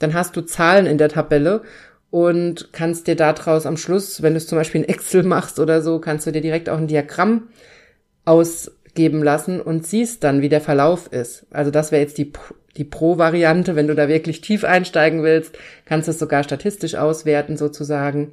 Dann 0.00 0.14
hast 0.14 0.34
du 0.36 0.40
Zahlen 0.40 0.84
in 0.84 0.98
der 0.98 1.10
Tabelle 1.10 1.62
und 2.10 2.70
kannst 2.72 3.06
dir 3.06 3.14
daraus 3.14 3.66
am 3.66 3.76
Schluss, 3.76 4.20
wenn 4.20 4.32
du 4.32 4.38
es 4.38 4.48
zum 4.48 4.58
Beispiel 4.58 4.82
in 4.82 4.88
Excel 4.88 5.22
machst 5.22 5.60
oder 5.60 5.80
so, 5.80 6.00
kannst 6.00 6.26
du 6.26 6.32
dir 6.32 6.40
direkt 6.40 6.68
auch 6.68 6.76
ein 6.76 6.88
Diagramm 6.88 7.46
ausgeben 8.24 9.22
lassen 9.22 9.60
und 9.60 9.86
siehst 9.86 10.24
dann, 10.24 10.42
wie 10.42 10.48
der 10.48 10.60
Verlauf 10.60 11.06
ist. 11.12 11.46
Also 11.52 11.70
das 11.70 11.92
wäre 11.92 12.02
jetzt 12.02 12.18
die, 12.18 12.32
die 12.76 12.84
Pro-Variante. 12.84 13.76
Wenn 13.76 13.86
du 13.86 13.94
da 13.94 14.08
wirklich 14.08 14.40
tief 14.40 14.64
einsteigen 14.64 15.22
willst, 15.22 15.56
kannst 15.84 16.08
du 16.08 16.10
es 16.10 16.18
sogar 16.18 16.42
statistisch 16.42 16.96
auswerten 16.96 17.56
sozusagen. 17.56 18.32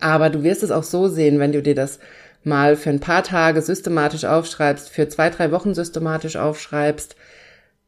Aber 0.00 0.30
du 0.30 0.42
wirst 0.42 0.62
es 0.62 0.70
auch 0.70 0.82
so 0.82 1.08
sehen, 1.08 1.38
wenn 1.38 1.52
du 1.52 1.62
dir 1.62 1.74
das 1.74 1.98
mal 2.44 2.76
für 2.76 2.90
ein 2.90 3.00
paar 3.00 3.22
Tage 3.22 3.62
systematisch 3.62 4.24
aufschreibst, 4.24 4.88
für 4.88 5.08
zwei, 5.08 5.30
drei 5.30 5.52
Wochen 5.52 5.74
systematisch 5.74 6.36
aufschreibst, 6.36 7.16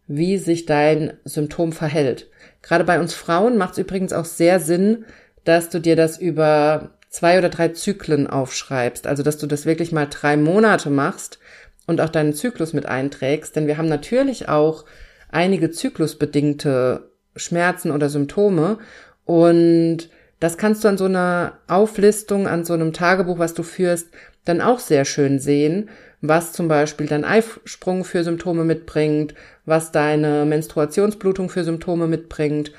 wie 0.06 0.38
sich 0.38 0.66
dein 0.66 1.14
Symptom 1.24 1.72
verhält. 1.72 2.28
Gerade 2.62 2.84
bei 2.84 3.00
uns 3.00 3.14
Frauen 3.14 3.56
macht 3.56 3.72
es 3.72 3.78
übrigens 3.78 4.12
auch 4.12 4.24
sehr 4.24 4.60
Sinn, 4.60 5.04
dass 5.44 5.70
du 5.70 5.80
dir 5.80 5.96
das 5.96 6.18
über 6.18 6.90
zwei 7.08 7.38
oder 7.38 7.48
drei 7.48 7.68
Zyklen 7.68 8.26
aufschreibst. 8.26 9.06
Also, 9.06 9.22
dass 9.22 9.38
du 9.38 9.46
das 9.46 9.66
wirklich 9.66 9.92
mal 9.92 10.06
drei 10.06 10.36
Monate 10.36 10.90
machst 10.90 11.38
und 11.86 12.00
auch 12.00 12.08
deinen 12.08 12.34
Zyklus 12.34 12.72
mit 12.72 12.86
einträgst. 12.86 13.56
Denn 13.56 13.66
wir 13.66 13.78
haben 13.78 13.88
natürlich 13.88 14.48
auch 14.48 14.84
einige 15.30 15.70
zyklusbedingte 15.70 17.10
Schmerzen 17.36 17.90
oder 17.90 18.08
Symptome. 18.08 18.78
Und 19.24 20.08
das 20.40 20.56
kannst 20.56 20.82
du 20.82 20.88
an 20.88 20.98
so 20.98 21.04
einer 21.04 21.58
Auflistung, 21.68 22.48
an 22.48 22.64
so 22.64 22.72
einem 22.72 22.92
Tagebuch, 22.92 23.38
was 23.38 23.54
du 23.54 23.62
führst, 23.62 24.08
dann 24.44 24.60
auch 24.60 24.78
sehr 24.78 25.04
schön 25.04 25.38
sehen, 25.38 25.90
was 26.22 26.52
zum 26.52 26.66
Beispiel 26.66 27.06
dein 27.06 27.24
Eisprung 27.24 28.04
für 28.04 28.24
Symptome 28.24 28.64
mitbringt, 28.64 29.34
was 29.66 29.92
deine 29.92 30.44
Menstruationsblutung 30.46 31.50
für 31.50 31.64
Symptome 31.64 32.06
mitbringt 32.06 32.72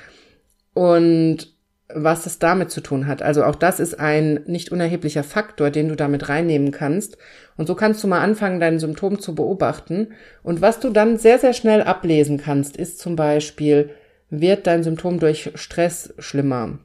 und 0.74 1.52
was 1.94 2.26
es 2.26 2.38
damit 2.38 2.70
zu 2.70 2.80
tun 2.80 3.06
hat. 3.06 3.22
Also 3.22 3.44
auch 3.44 3.54
das 3.54 3.78
ist 3.78 3.98
ein 4.00 4.40
nicht 4.46 4.72
unerheblicher 4.72 5.24
Faktor, 5.24 5.70
den 5.70 5.88
du 5.88 5.96
damit 5.96 6.28
reinnehmen 6.28 6.70
kannst. 6.70 7.18
Und 7.56 7.66
so 7.66 7.74
kannst 7.74 8.02
du 8.02 8.08
mal 8.08 8.20
anfangen, 8.20 8.60
dein 8.60 8.78
Symptom 8.78 9.20
zu 9.20 9.34
beobachten. 9.34 10.08
Und 10.42 10.60
was 10.60 10.80
du 10.80 10.90
dann 10.90 11.18
sehr, 11.18 11.38
sehr 11.38 11.52
schnell 11.52 11.82
ablesen 11.82 12.38
kannst, 12.38 12.76
ist 12.76 12.98
zum 12.98 13.14
Beispiel, 13.14 13.90
wird 14.30 14.66
dein 14.66 14.82
Symptom 14.82 15.20
durch 15.20 15.50
Stress 15.54 16.14
schlimmer? 16.18 16.78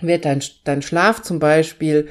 Wird 0.00 0.24
dein, 0.24 0.42
dein 0.64 0.82
Schlaf 0.82 1.22
zum 1.22 1.38
Beispiel 1.38 2.08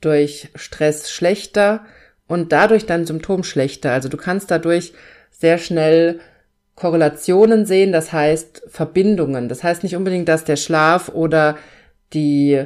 durch 0.00 0.48
Stress 0.54 1.10
schlechter? 1.10 1.84
und 2.32 2.50
dadurch 2.50 2.86
dein 2.86 3.04
Symptom 3.04 3.44
schlechter. 3.44 3.92
Also 3.92 4.08
du 4.08 4.16
kannst 4.16 4.50
dadurch 4.50 4.94
sehr 5.30 5.58
schnell 5.58 6.20
Korrelationen 6.74 7.66
sehen, 7.66 7.92
das 7.92 8.10
heißt 8.10 8.62
Verbindungen. 8.68 9.50
Das 9.50 9.62
heißt 9.62 9.82
nicht 9.82 9.96
unbedingt, 9.96 10.28
dass 10.28 10.44
der 10.44 10.56
Schlaf 10.56 11.10
oder 11.10 11.58
die, 12.14 12.64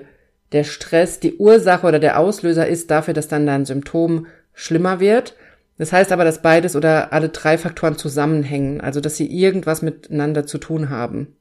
der 0.53 0.63
Stress 0.63 1.19
die 1.19 1.35
Ursache 1.37 1.85
oder 1.85 1.99
der 1.99 2.21
Auslöser 2.21 2.69
ist 2.69 2.93
dafür, 2.93 3.13
dass 3.13 3.27
dann 3.27 3.45
dein 3.45 3.65
Symptom 3.65 4.29
schlimmer 4.55 5.01
wird. 5.01 5.35
Das 5.79 5.93
heißt 5.93 6.13
aber, 6.13 6.25
dass 6.25 6.43
beides 6.43 6.77
oder 6.77 7.13
alle 7.13 7.31
drei 7.31 7.59
Faktoren 7.59 7.99
zusammenhängen, 7.99 8.81
also 8.81 9.01
dass 9.01 9.17
sie 9.17 9.27
irgendwas 9.27 9.83
miteinander 9.83 10.47
zu 10.47 10.59
tun 10.59 10.91
haben. 10.91 11.37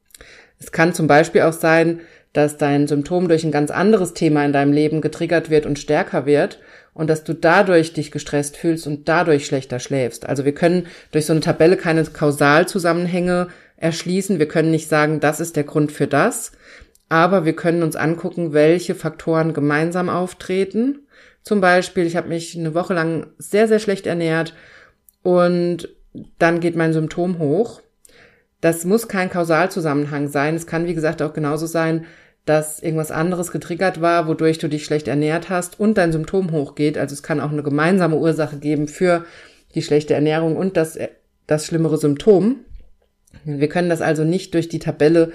Es 0.59 0.71
kann 0.71 0.95
zum 0.95 1.05
Beispiel 1.05 1.43
auch 1.43 1.53
sein, 1.53 1.99
dass 2.35 2.57
dein 2.57 2.85
Symptom 2.87 3.29
durch 3.29 3.45
ein 3.45 3.51
ganz 3.51 3.71
anderes 3.71 4.13
Thema 4.13 4.43
in 4.43 4.51
deinem 4.51 4.73
Leben 4.73 4.99
getriggert 4.99 5.49
wird 5.49 5.65
und 5.65 5.79
stärker 5.79 6.25
wird 6.25 6.59
und 6.93 7.09
dass 7.09 7.23
du 7.23 7.33
dadurch 7.33 7.93
dich 7.93 8.11
gestresst 8.11 8.57
fühlst 8.57 8.87
und 8.87 9.07
dadurch 9.07 9.45
schlechter 9.45 9.79
schläfst. 9.79 10.27
Also 10.27 10.43
wir 10.43 10.53
können 10.53 10.87
durch 11.11 11.25
so 11.25 11.33
eine 11.33 11.39
Tabelle 11.39 11.77
keine 11.77 12.03
Kausalzusammenhänge 12.03 13.47
erschließen. 13.77 14.37
Wir 14.37 14.49
können 14.49 14.71
nicht 14.71 14.89
sagen, 14.89 15.21
das 15.21 15.39
ist 15.39 15.55
der 15.55 15.63
Grund 15.63 15.93
für 15.93 16.07
das, 16.07 16.51
aber 17.07 17.45
wir 17.45 17.55
können 17.55 17.83
uns 17.83 17.95
angucken, 17.95 18.51
welche 18.51 18.95
Faktoren 18.95 19.53
gemeinsam 19.53 20.09
auftreten. 20.09 21.07
Zum 21.41 21.61
Beispiel, 21.61 22.05
ich 22.05 22.17
habe 22.17 22.27
mich 22.27 22.57
eine 22.57 22.73
Woche 22.73 22.93
lang 22.93 23.27
sehr, 23.37 23.69
sehr 23.69 23.79
schlecht 23.79 24.07
ernährt 24.07 24.53
und 25.23 25.87
dann 26.37 26.59
geht 26.59 26.75
mein 26.75 26.91
Symptom 26.91 27.39
hoch. 27.39 27.81
Das 28.59 28.83
muss 28.83 29.07
kein 29.07 29.29
Kausalzusammenhang 29.29 30.27
sein. 30.27 30.55
Es 30.55 30.67
kann, 30.67 30.85
wie 30.85 30.95
gesagt, 30.95 31.21
auch 31.21 31.33
genauso 31.33 31.65
sein, 31.65 32.05
dass 32.45 32.79
irgendwas 32.79 33.11
anderes 33.11 33.51
getriggert 33.51 34.01
war, 34.01 34.27
wodurch 34.27 34.59
du 34.59 34.67
dich 34.67 34.85
schlecht 34.85 35.07
ernährt 35.07 35.49
hast 35.49 35.79
und 35.79 35.97
dein 35.97 36.11
Symptom 36.11 36.51
hochgeht. 36.51 36.97
Also 36.97 37.13
es 37.13 37.23
kann 37.23 37.41
auch 37.41 37.51
eine 37.51 37.63
gemeinsame 37.63 38.17
Ursache 38.17 38.57
geben 38.57 38.87
für 38.87 39.25
die 39.73 39.81
schlechte 39.81 40.13
Ernährung 40.13 40.55
und 40.55 40.77
das, 40.77 40.97
das 41.47 41.65
schlimmere 41.65 41.97
Symptom. 41.97 42.57
Wir 43.43 43.67
können 43.67 43.89
das 43.89 44.01
also 44.01 44.23
nicht 44.23 44.53
durch 44.53 44.69
die 44.69 44.79
Tabelle 44.79 45.31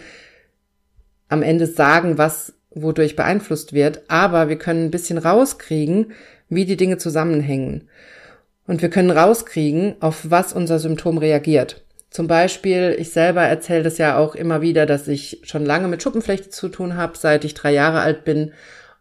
am 1.28 1.42
Ende 1.42 1.66
sagen, 1.66 2.16
was 2.16 2.54
wodurch 2.70 3.16
beeinflusst 3.16 3.72
wird, 3.72 4.02
aber 4.08 4.48
wir 4.48 4.56
können 4.56 4.86
ein 4.86 4.90
bisschen 4.90 5.18
rauskriegen, 5.18 6.12
wie 6.48 6.64
die 6.64 6.76
Dinge 6.76 6.98
zusammenhängen. 6.98 7.88
Und 8.66 8.82
wir 8.82 8.90
können 8.90 9.10
rauskriegen, 9.10 9.96
auf 10.00 10.30
was 10.30 10.52
unser 10.52 10.78
Symptom 10.78 11.18
reagiert. 11.18 11.82
Zum 12.10 12.26
Beispiel, 12.26 12.96
ich 12.98 13.10
selber 13.10 13.42
erzähle 13.42 13.84
das 13.84 13.98
ja 13.98 14.18
auch 14.18 14.34
immer 14.34 14.60
wieder, 14.60 14.84
dass 14.84 15.06
ich 15.06 15.40
schon 15.44 15.64
lange 15.64 15.86
mit 15.86 16.02
Schuppenflechte 16.02 16.50
zu 16.50 16.68
tun 16.68 16.96
habe, 16.96 17.16
seit 17.16 17.44
ich 17.44 17.54
drei 17.54 17.72
Jahre 17.72 18.00
alt 18.00 18.24
bin. 18.24 18.52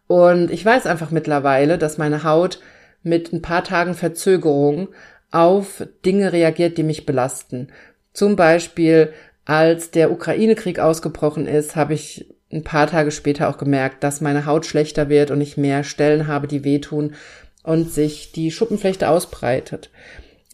Und 0.06 0.50
ich 0.50 0.64
weiß 0.64 0.86
einfach 0.86 1.10
mittlerweile, 1.10 1.76
dass 1.76 1.98
meine 1.98 2.22
Haut 2.22 2.60
mit 3.02 3.32
ein 3.32 3.42
paar 3.42 3.64
Tagen 3.64 3.94
Verzögerung 3.94 4.88
auf 5.32 5.86
Dinge 6.04 6.32
reagiert, 6.32 6.78
die 6.78 6.82
mich 6.84 7.04
belasten. 7.04 7.68
Zum 8.12 8.36
Beispiel, 8.36 9.12
als 9.44 9.90
der 9.90 10.12
Ukraine-Krieg 10.12 10.78
ausgebrochen 10.78 11.46
ist, 11.46 11.74
habe 11.74 11.94
ich 11.94 12.32
ein 12.52 12.64
paar 12.64 12.86
Tage 12.86 13.10
später 13.10 13.48
auch 13.48 13.58
gemerkt, 13.58 14.04
dass 14.04 14.20
meine 14.20 14.46
Haut 14.46 14.66
schlechter 14.66 15.08
wird 15.08 15.30
und 15.30 15.40
ich 15.40 15.56
mehr 15.56 15.82
Stellen 15.82 16.26
habe, 16.26 16.46
die 16.46 16.64
wehtun 16.64 17.14
und 17.62 17.90
sich 17.90 18.32
die 18.32 18.50
Schuppenflechte 18.50 19.08
ausbreitet. 19.08 19.90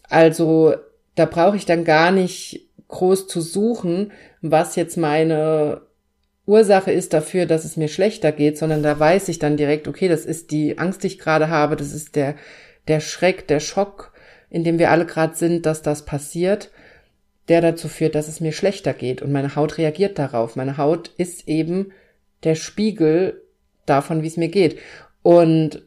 Also 0.09 0.75
da 1.17 1.25
brauche 1.25 1.57
ich 1.57 1.65
dann 1.65 1.83
gar 1.83 2.11
nicht 2.11 2.69
groß 2.87 3.27
zu 3.27 3.41
suchen, 3.41 4.11
was 4.41 4.75
jetzt 4.75 4.97
meine 4.97 5.81
Ursache 6.45 6.91
ist 6.91 7.11
dafür, 7.11 7.45
dass 7.45 7.65
es 7.65 7.75
mir 7.75 7.89
schlechter 7.89 8.31
geht, 8.31 8.57
sondern 8.57 8.83
da 8.83 8.97
weiß 8.97 9.27
ich 9.27 9.39
dann 9.39 9.57
direkt, 9.57 9.87
okay, 9.87 10.07
das 10.07 10.25
ist 10.25 10.51
die 10.51 10.77
Angst, 10.77 11.03
die 11.03 11.07
ich 11.07 11.19
gerade 11.19 11.49
habe, 11.49 11.75
das 11.75 11.91
ist 11.91 12.15
der, 12.15 12.35
der 12.87 13.01
Schreck, 13.01 13.47
der 13.47 13.59
Schock, 13.59 14.13
in 14.49 14.63
dem 14.63 14.79
wir 14.79 14.91
alle 14.91 15.05
gerade 15.05 15.35
sind, 15.35 15.65
dass 15.65 15.81
das 15.81 16.05
passiert, 16.05 16.71
der 17.49 17.61
dazu 17.61 17.89
führt, 17.89 18.15
dass 18.15 18.27
es 18.27 18.39
mir 18.39 18.51
schlechter 18.51 18.93
geht 18.93 19.21
und 19.21 19.31
meine 19.31 19.55
Haut 19.55 19.77
reagiert 19.77 20.19
darauf. 20.19 20.55
Meine 20.55 20.77
Haut 20.77 21.11
ist 21.17 21.47
eben 21.47 21.91
der 22.43 22.55
Spiegel 22.55 23.41
davon, 23.85 24.21
wie 24.21 24.27
es 24.27 24.37
mir 24.37 24.49
geht. 24.49 24.79
Und 25.23 25.81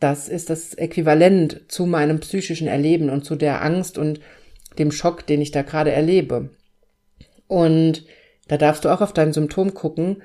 das 0.00 0.28
ist 0.28 0.50
das 0.50 0.74
Äquivalent 0.74 1.62
zu 1.68 1.86
meinem 1.86 2.20
psychischen 2.20 2.68
Erleben 2.68 3.10
und 3.10 3.24
zu 3.24 3.36
der 3.36 3.62
Angst 3.62 3.98
und 3.98 4.20
dem 4.78 4.92
Schock, 4.92 5.26
den 5.26 5.40
ich 5.40 5.50
da 5.50 5.62
gerade 5.62 5.90
erlebe. 5.90 6.50
Und 7.48 8.04
da 8.46 8.56
darfst 8.56 8.84
du 8.84 8.90
auch 8.90 9.00
auf 9.00 9.12
dein 9.12 9.32
Symptom 9.32 9.74
gucken, 9.74 10.22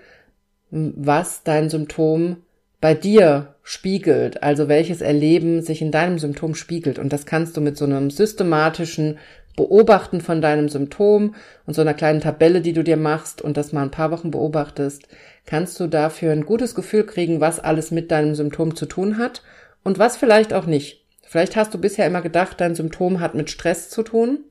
was 0.70 1.44
dein 1.44 1.70
Symptom 1.70 2.38
bei 2.82 2.94
dir 2.94 3.56
spiegelt, 3.64 4.44
also 4.44 4.68
welches 4.68 5.02
Erleben 5.02 5.62
sich 5.62 5.82
in 5.82 5.92
deinem 5.92 6.20
Symptom 6.20 6.54
spiegelt. 6.54 7.00
Und 7.00 7.14
das 7.14 7.26
kannst 7.26 7.56
du 7.56 7.62
mit 7.62 7.78
so 7.78 7.86
einem 7.86 8.12
systematischen 8.12 9.18
Beobachten 9.56 10.20
von 10.20 10.42
deinem 10.42 10.68
Symptom 10.68 11.36
und 11.66 11.74
so 11.76 11.82
einer 11.82 11.94
kleinen 11.94 12.22
Tabelle, 12.22 12.62
die 12.62 12.74
du 12.74 12.84
dir 12.84 12.98
machst 12.98 13.42
und 13.42 13.56
das 13.56 13.72
mal 13.72 13.84
ein 13.84 13.92
paar 13.92 14.12
Wochen 14.12 14.32
beobachtest, 14.32 15.08
kannst 15.46 15.80
du 15.80 15.88
dafür 15.88 16.32
ein 16.32 16.46
gutes 16.46 16.76
Gefühl 16.76 17.06
kriegen, 17.06 17.40
was 17.40 17.60
alles 17.60 17.92
mit 17.92 18.12
deinem 18.12 18.36
Symptom 18.36 18.76
zu 18.76 18.86
tun 18.86 19.18
hat 19.18 19.44
und 19.84 20.00
was 20.00 20.18
vielleicht 20.18 20.54
auch 20.54 20.66
nicht. 20.66 21.06
Vielleicht 21.22 21.56
hast 21.56 21.74
du 21.74 21.78
bisher 21.78 22.06
immer 22.06 22.22
gedacht, 22.22 22.62
dein 22.62 22.76
Symptom 22.76 23.20
hat 23.20 23.36
mit 23.36 23.50
Stress 23.50 23.90
zu 23.90 24.04
tun 24.04 24.46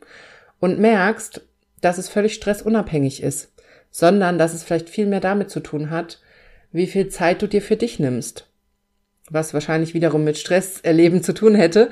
und 0.59 0.79
merkst, 0.79 1.43
dass 1.81 1.99
es 1.99 2.09
völlig 2.09 2.35
stressunabhängig 2.35 3.23
ist, 3.23 3.53
sondern 3.91 4.39
dass 4.39 4.55
es 4.55 4.65
vielleicht 4.65 4.89
viel 4.89 5.07
mehr 5.07 5.21
damit 5.21 5.51
zu 5.51 5.61
tun 5.61 5.91
hat, 5.91 6.21
wie 6.73 6.87
viel 6.87 7.09
Zeit 7.09 7.43
du 7.43 7.47
dir 7.47 7.63
für 7.63 7.77
dich 7.77 7.99
nimmst. 7.99 8.49
Was 9.31 9.55
wahrscheinlich 9.55 9.95
wiederum 9.95 10.25
mit 10.25 10.39
Stress 10.39 10.81
erleben 10.81 11.23
zu 11.23 11.35
tun 11.35 11.55
hätte. 11.55 11.91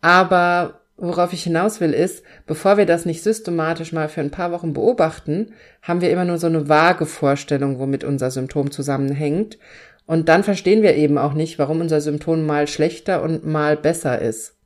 Aber 0.00 0.80
worauf 0.96 1.32
ich 1.32 1.42
hinaus 1.42 1.80
will, 1.80 1.92
ist, 1.92 2.24
bevor 2.46 2.76
wir 2.76 2.86
das 2.86 3.04
nicht 3.04 3.22
systematisch 3.22 3.92
mal 3.92 4.08
für 4.08 4.20
ein 4.20 4.30
paar 4.30 4.52
Wochen 4.52 4.72
beobachten, 4.72 5.52
haben 5.82 6.00
wir 6.00 6.10
immer 6.10 6.24
nur 6.24 6.38
so 6.38 6.46
eine 6.46 6.68
vage 6.68 7.06
Vorstellung, 7.06 7.78
womit 7.78 8.04
unser 8.04 8.30
Symptom 8.30 8.70
zusammenhängt. 8.70 9.58
Und 10.06 10.28
dann 10.28 10.44
verstehen 10.44 10.82
wir 10.82 10.94
eben 10.96 11.18
auch 11.18 11.32
nicht, 11.32 11.58
warum 11.58 11.80
unser 11.80 12.00
Symptom 12.00 12.44
mal 12.44 12.66
schlechter 12.66 13.22
und 13.22 13.46
mal 13.46 13.76
besser 13.76 14.20
ist. 14.20 14.56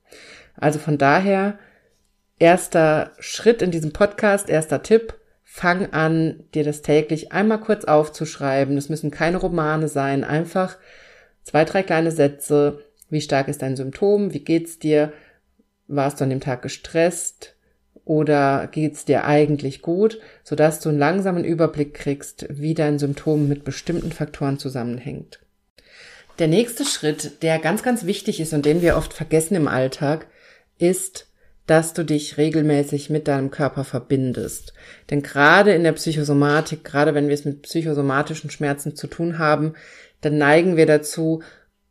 Also 0.57 0.79
von 0.79 0.99
daher, 0.99 1.59
erster 2.39 3.13
Schritt 3.19 3.63
in 3.63 3.71
diesem 3.71 3.93
Podcast, 3.93 4.49
erster 4.49 4.83
Tipp, 4.83 5.15
fang 5.45 5.93
an, 5.93 6.45
dir 6.55 6.65
das 6.65 6.83
täglich 6.83 7.33
einmal 7.33 7.61
kurz 7.61 7.85
aufzuschreiben. 7.85 8.77
Das 8.77 8.89
müssen 8.89 9.11
keine 9.11 9.39
Romane 9.39 9.89
sein, 9.89 10.25
einfach 10.25 10.77
zwei, 11.45 11.65
drei 11.65 11.83
kleine 11.83 12.11
Sätze. 12.11 12.83
Wie 13.09 13.21
stark 13.21 13.49
ist 13.49 13.63
dein 13.63 13.77
Symptom? 13.77 14.35
Wie 14.35 14.45
geht's 14.45 14.79
dir? 14.79 15.13
Warst 15.87 16.21
du 16.21 16.25
an 16.25 16.31
dem 16.31 16.41
Tag 16.41 16.63
gestresst? 16.63 17.56
Oder 18.07 18.69
geht's 18.71 19.05
dir 19.05 19.25
eigentlich 19.25 19.83
gut, 19.83 20.21
sodass 20.45 20.79
du 20.79 20.89
einen 20.89 20.99
langsamen 20.99 21.45
Überblick 21.45 21.93
kriegst, 21.93 22.47
wie 22.49 22.73
dein 22.73 23.01
Symptom 23.01 23.49
mit 23.49 23.65
bestimmten 23.65 24.13
Faktoren 24.13 24.61
zusammenhängt. 24.61 25.41
Der 26.39 26.47
nächste 26.47 26.85
Schritt, 26.85 27.43
der 27.43 27.59
ganz, 27.59 27.83
ganz 27.83 28.07
wichtig 28.07 28.41
ist 28.41 28.55
und 28.55 28.65
den 28.65 28.81
wir 28.81 28.97
oft 28.97 29.13
vergessen 29.13 29.57
im 29.57 29.67
Alltag, 29.67 30.29
ist, 30.79 31.27
dass 31.67 31.95
du 31.95 32.05
dich 32.05 32.39
regelmäßig 32.39 33.11
mit 33.11 33.27
deinem 33.27 33.51
Körper 33.51 33.83
verbindest. 33.83 34.73
Denn 35.11 35.23
gerade 35.23 35.75
in 35.75 35.83
der 35.83 35.93
Psychosomatik, 35.93 36.85
gerade 36.85 37.13
wenn 37.13 37.27
wir 37.27 37.35
es 37.35 37.45
mit 37.45 37.63
psychosomatischen 37.63 38.51
Schmerzen 38.51 38.95
zu 38.95 39.09
tun 39.09 39.41
haben, 39.41 39.75
dann 40.21 40.39
neigen 40.39 40.77
wir 40.77 40.87
dazu, 40.87 41.43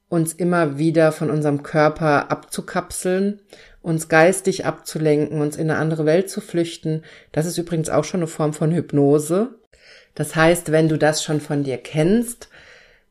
uns 0.08 0.32
immer 0.32 0.78
wieder 0.78 1.12
von 1.12 1.30
unserem 1.30 1.62
Körper 1.64 2.32
abzukapseln 2.32 3.42
uns 3.86 4.10
geistig 4.10 4.66
abzulenken, 4.66 5.42
uns 5.42 5.56
in 5.56 5.70
eine 5.70 5.80
andere 5.80 6.08
Welt 6.08 6.28
zu 6.28 6.42
flüchten. 6.42 7.04
Das 7.32 7.46
ist 7.46 7.60
übrigens 7.60 7.90
auch 7.90 8.04
schon 8.04 8.22
eine 8.22 8.28
Form 8.28 8.52
von 8.52 8.72
Hypnose. 8.72 9.60
Das 10.16 10.36
heißt, 10.36 10.72
wenn 10.72 10.90
du 10.90 10.98
das 10.98 11.24
schon 11.24 11.40
von 11.40 11.64
dir 11.64 11.78
kennst, 11.78 12.50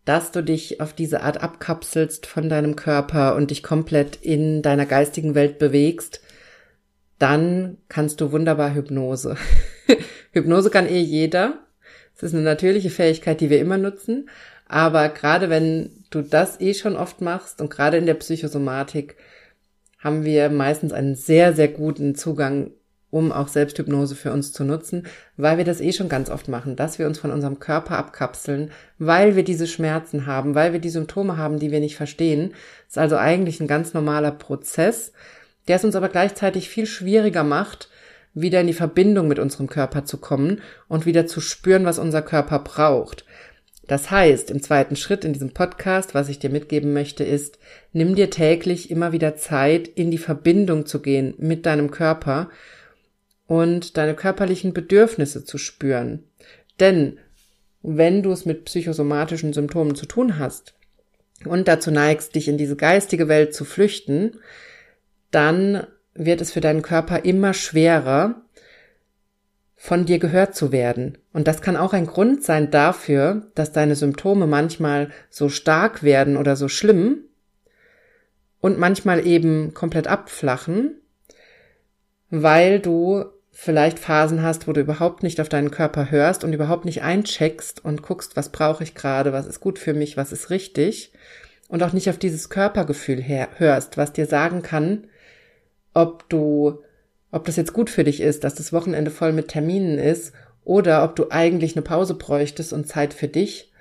dass 0.04 0.32
du 0.32 0.42
dich 0.42 0.80
auf 0.80 0.92
diese 0.92 1.22
Art 1.22 1.40
abkapselst 1.40 2.26
von 2.26 2.48
deinem 2.48 2.74
Körper 2.74 3.36
und 3.36 3.52
dich 3.52 3.62
komplett 3.62 4.16
in 4.16 4.62
deiner 4.62 4.84
geistigen 4.84 5.36
Welt 5.36 5.60
bewegst, 5.60 6.20
dann 7.20 7.78
kannst 7.88 8.20
du 8.20 8.32
wunderbar 8.32 8.74
Hypnose. 8.74 9.36
Hypnose 10.32 10.70
kann 10.70 10.88
eh 10.88 11.00
jeder. 11.00 11.60
Es 12.16 12.24
ist 12.24 12.34
eine 12.34 12.42
natürliche 12.42 12.90
Fähigkeit, 12.90 13.40
die 13.40 13.48
wir 13.48 13.60
immer 13.60 13.78
nutzen. 13.78 14.28
Aber 14.66 15.08
gerade 15.08 15.50
wenn 15.50 16.04
du 16.10 16.20
das 16.22 16.60
eh 16.60 16.74
schon 16.74 16.96
oft 16.96 17.20
machst 17.20 17.60
und 17.60 17.70
gerade 17.70 17.96
in 17.96 18.06
der 18.06 18.14
Psychosomatik, 18.14 19.16
haben 20.04 20.24
wir 20.24 20.50
meistens 20.50 20.92
einen 20.92 21.14
sehr, 21.14 21.54
sehr 21.54 21.68
guten 21.68 22.14
Zugang, 22.14 22.70
um 23.10 23.32
auch 23.32 23.48
Selbsthypnose 23.48 24.14
für 24.14 24.32
uns 24.32 24.52
zu 24.52 24.64
nutzen, 24.64 25.06
weil 25.38 25.56
wir 25.56 25.64
das 25.64 25.80
eh 25.80 25.92
schon 25.92 26.10
ganz 26.10 26.28
oft 26.28 26.48
machen, 26.48 26.76
dass 26.76 26.98
wir 26.98 27.06
uns 27.06 27.18
von 27.18 27.30
unserem 27.30 27.58
Körper 27.58 27.96
abkapseln, 27.96 28.70
weil 28.98 29.34
wir 29.34 29.44
diese 29.44 29.66
Schmerzen 29.66 30.26
haben, 30.26 30.54
weil 30.54 30.72
wir 30.72 30.80
die 30.80 30.90
Symptome 30.90 31.38
haben, 31.38 31.58
die 31.58 31.70
wir 31.70 31.80
nicht 31.80 31.96
verstehen. 31.96 32.50
Das 32.86 32.96
ist 32.96 32.98
also 32.98 33.16
eigentlich 33.16 33.60
ein 33.60 33.66
ganz 33.66 33.94
normaler 33.94 34.32
Prozess, 34.32 35.12
der 35.68 35.76
es 35.76 35.84
uns 35.84 35.96
aber 35.96 36.10
gleichzeitig 36.10 36.68
viel 36.68 36.86
schwieriger 36.86 37.44
macht, 37.44 37.88
wieder 38.34 38.60
in 38.60 38.66
die 38.66 38.72
Verbindung 38.74 39.28
mit 39.28 39.38
unserem 39.38 39.68
Körper 39.68 40.04
zu 40.04 40.18
kommen 40.18 40.60
und 40.88 41.06
wieder 41.06 41.26
zu 41.26 41.40
spüren, 41.40 41.86
was 41.86 41.98
unser 41.98 42.20
Körper 42.20 42.58
braucht. 42.58 43.24
Das 43.86 44.10
heißt, 44.10 44.50
im 44.50 44.62
zweiten 44.62 44.96
Schritt 44.96 45.24
in 45.24 45.32
diesem 45.32 45.52
Podcast, 45.52 46.14
was 46.14 46.28
ich 46.28 46.38
dir 46.38 46.50
mitgeben 46.50 46.92
möchte, 46.92 47.22
ist, 47.22 47.58
nimm 47.92 48.14
dir 48.14 48.30
täglich 48.30 48.90
immer 48.90 49.12
wieder 49.12 49.36
Zeit, 49.36 49.88
in 49.88 50.10
die 50.10 50.18
Verbindung 50.18 50.86
zu 50.86 51.02
gehen 51.02 51.34
mit 51.38 51.66
deinem 51.66 51.90
Körper 51.90 52.48
und 53.46 53.96
deine 53.96 54.14
körperlichen 54.14 54.72
Bedürfnisse 54.72 55.44
zu 55.44 55.58
spüren. 55.58 56.24
Denn 56.80 57.18
wenn 57.82 58.22
du 58.22 58.32
es 58.32 58.46
mit 58.46 58.64
psychosomatischen 58.64 59.52
Symptomen 59.52 59.94
zu 59.94 60.06
tun 60.06 60.38
hast 60.38 60.74
und 61.44 61.68
dazu 61.68 61.90
neigst, 61.90 62.34
dich 62.34 62.48
in 62.48 62.56
diese 62.56 62.76
geistige 62.76 63.28
Welt 63.28 63.54
zu 63.54 63.66
flüchten, 63.66 64.40
dann 65.30 65.86
wird 66.14 66.40
es 66.40 66.52
für 66.52 66.62
deinen 66.62 66.82
Körper 66.82 67.24
immer 67.24 67.52
schwerer, 67.52 68.43
von 69.84 70.06
dir 70.06 70.18
gehört 70.18 70.54
zu 70.54 70.72
werden. 70.72 71.18
Und 71.34 71.46
das 71.46 71.60
kann 71.60 71.76
auch 71.76 71.92
ein 71.92 72.06
Grund 72.06 72.42
sein 72.42 72.70
dafür, 72.70 73.48
dass 73.54 73.70
deine 73.70 73.96
Symptome 73.96 74.46
manchmal 74.46 75.10
so 75.28 75.50
stark 75.50 76.02
werden 76.02 76.38
oder 76.38 76.56
so 76.56 76.68
schlimm 76.68 77.24
und 78.62 78.78
manchmal 78.78 79.26
eben 79.26 79.74
komplett 79.74 80.06
abflachen, 80.06 81.02
weil 82.30 82.80
du 82.80 83.26
vielleicht 83.52 83.98
Phasen 83.98 84.42
hast, 84.42 84.66
wo 84.66 84.72
du 84.72 84.80
überhaupt 84.80 85.22
nicht 85.22 85.38
auf 85.38 85.50
deinen 85.50 85.70
Körper 85.70 86.10
hörst 86.10 86.44
und 86.44 86.54
überhaupt 86.54 86.86
nicht 86.86 87.02
eincheckst 87.02 87.84
und 87.84 88.00
guckst, 88.00 88.38
was 88.38 88.48
brauche 88.48 88.82
ich 88.82 88.94
gerade, 88.94 89.34
was 89.34 89.46
ist 89.46 89.60
gut 89.60 89.78
für 89.78 89.92
mich, 89.92 90.16
was 90.16 90.32
ist 90.32 90.48
richtig 90.48 91.12
und 91.68 91.82
auch 91.82 91.92
nicht 91.92 92.08
auf 92.08 92.16
dieses 92.16 92.48
Körpergefühl 92.48 93.22
hörst, 93.58 93.98
was 93.98 94.14
dir 94.14 94.24
sagen 94.24 94.62
kann, 94.62 95.08
ob 95.92 96.26
du 96.30 96.83
ob 97.34 97.44
das 97.44 97.56
jetzt 97.56 97.72
gut 97.72 97.90
für 97.90 98.04
dich 98.04 98.20
ist, 98.20 98.44
dass 98.44 98.54
das 98.54 98.72
Wochenende 98.72 99.10
voll 99.10 99.32
mit 99.32 99.48
Terminen 99.48 99.98
ist 99.98 100.32
oder 100.62 101.02
ob 101.02 101.16
du 101.16 101.30
eigentlich 101.30 101.74
eine 101.74 101.82
Pause 101.82 102.14
bräuchtest 102.14 102.72
und 102.72 102.86
Zeit 102.86 103.12
für 103.12 103.26
dich 103.26 103.72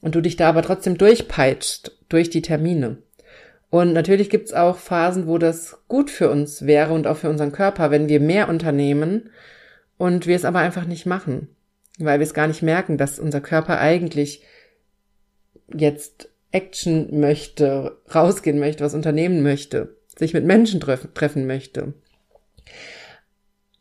und 0.00 0.14
du 0.14 0.22
dich 0.22 0.36
da 0.36 0.48
aber 0.48 0.62
trotzdem 0.62 0.96
durchpeitscht 0.96 1.92
durch 2.08 2.30
die 2.30 2.40
Termine. 2.40 2.96
Und 3.68 3.92
natürlich 3.92 4.30
gibt's 4.30 4.54
auch 4.54 4.78
Phasen, 4.78 5.26
wo 5.26 5.36
das 5.36 5.78
gut 5.88 6.10
für 6.10 6.30
uns 6.30 6.64
wäre 6.64 6.94
und 6.94 7.06
auch 7.06 7.18
für 7.18 7.28
unseren 7.28 7.52
Körper, 7.52 7.90
wenn 7.90 8.08
wir 8.08 8.18
mehr 8.18 8.48
unternehmen 8.48 9.28
und 9.98 10.26
wir 10.26 10.34
es 10.34 10.46
aber 10.46 10.60
einfach 10.60 10.86
nicht 10.86 11.04
machen, 11.04 11.48
weil 11.98 12.18
wir 12.18 12.24
es 12.24 12.34
gar 12.34 12.46
nicht 12.46 12.62
merken, 12.62 12.96
dass 12.96 13.18
unser 13.18 13.42
Körper 13.42 13.78
eigentlich 13.78 14.42
jetzt 15.74 16.30
Action 16.50 17.20
möchte, 17.20 17.98
rausgehen 18.14 18.58
möchte, 18.58 18.82
was 18.82 18.94
unternehmen 18.94 19.42
möchte, 19.42 19.96
sich 20.16 20.32
mit 20.32 20.46
Menschen 20.46 20.80
treffen 20.80 21.46
möchte. 21.46 21.92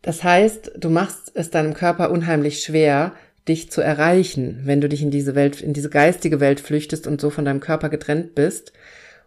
Das 0.02 0.24
heißt, 0.24 0.74
du 0.78 0.90
machst 0.90 1.32
es 1.36 1.52
deinem 1.52 1.74
Körper 1.74 2.12
unheimlich 2.12 2.64
schwer, 2.64 3.14
dich 3.48 3.72
zu 3.72 3.82
erreichen, 3.82 4.62
wenn 4.66 4.82
du 4.82 4.90
dich 4.90 5.02
in 5.02 5.12
diese 5.12 5.36
Welt, 5.36 5.62
in 5.62 5.74
diese 5.74 5.90
geistige 5.90 6.40
Welt 6.40 6.60
flüchtest 6.60 7.08
und 7.08 7.20
so 7.20 7.30
von 7.30 7.46
deinem 7.46 7.60
Körper 7.60 7.90
getrennt 7.90 8.36
bist. 8.36 8.74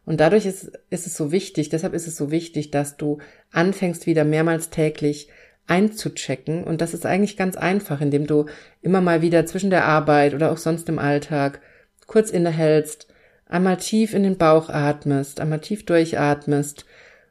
Und 0.04 0.20
dadurch 0.20 0.46
ist, 0.46 0.72
ist 0.90 1.06
es 1.06 1.16
so 1.16 1.32
wichtig, 1.32 1.68
deshalb 1.68 1.94
ist 1.94 2.06
es 2.06 2.16
so 2.16 2.30
wichtig, 2.30 2.70
dass 2.70 2.96
du 2.96 3.18
anfängst 3.52 4.06
wieder 4.06 4.24
mehrmals 4.24 4.70
täglich 4.70 5.28
einzuchecken. 5.66 6.64
Und 6.64 6.80
das 6.80 6.94
ist 6.94 7.06
eigentlich 7.06 7.36
ganz 7.36 7.56
einfach, 7.56 8.00
indem 8.00 8.26
du 8.26 8.46
immer 8.82 9.00
mal 9.00 9.22
wieder 9.22 9.46
zwischen 9.46 9.70
der 9.70 9.86
Arbeit 9.86 10.34
oder 10.34 10.52
auch 10.52 10.58
sonst 10.58 10.88
im 10.88 10.98
Alltag 10.98 11.60
kurz 12.06 12.30
innehältst, 12.30 13.08
einmal 13.46 13.78
tief 13.78 14.14
in 14.14 14.22
den 14.22 14.36
Bauch 14.36 14.68
atmest, 14.68 15.40
einmal 15.40 15.60
tief 15.60 15.86
durchatmest 15.86 16.84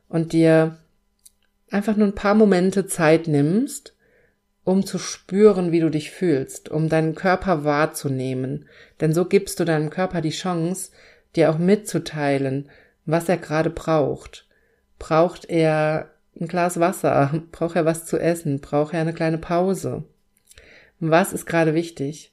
und 0.10 0.34
dir 0.34 0.78
einfach 1.74 1.96
nur 1.96 2.08
ein 2.08 2.16
paar 2.16 2.36
Momente 2.36 2.86
Zeit 2.86 3.28
nimmst, 3.28 3.96
um 4.64 4.86
zu 4.86 4.98
spüren, 4.98 5.72
wie 5.72 5.80
du 5.80 5.90
dich 5.90 6.12
fühlst, 6.12 6.70
um 6.70 6.88
deinen 6.88 7.16
Körper 7.16 7.64
wahrzunehmen. 7.64 8.66
Denn 9.02 9.14
so 9.14 9.26
gibst 9.26 9.60
du 9.60 9.66
deinem 9.66 9.90
Körper 9.90 10.22
die 10.22 10.30
Chance, 10.30 10.92
dir 11.36 11.50
auch 11.50 11.58
mitzuteilen, 11.58 12.70
was 13.06 13.28
er 13.28 13.38
gerade 13.38 13.70
braucht. 13.70 14.48
Braucht 15.00 15.50
er 15.50 16.12
ein 16.40 16.48
Glas 16.48 16.80
Wasser? 16.80 17.44
Braucht 17.52 17.76
er 17.76 17.86
was 17.86 18.06
zu 18.06 18.18
essen? 18.18 18.62
Braucht 18.62 18.94
er 18.94 19.02
eine 19.02 19.14
kleine 19.14 19.40
Pause? 19.40 20.04
Was 21.00 21.34
ist 21.34 21.46
gerade 21.46 21.74
wichtig? 21.74 22.32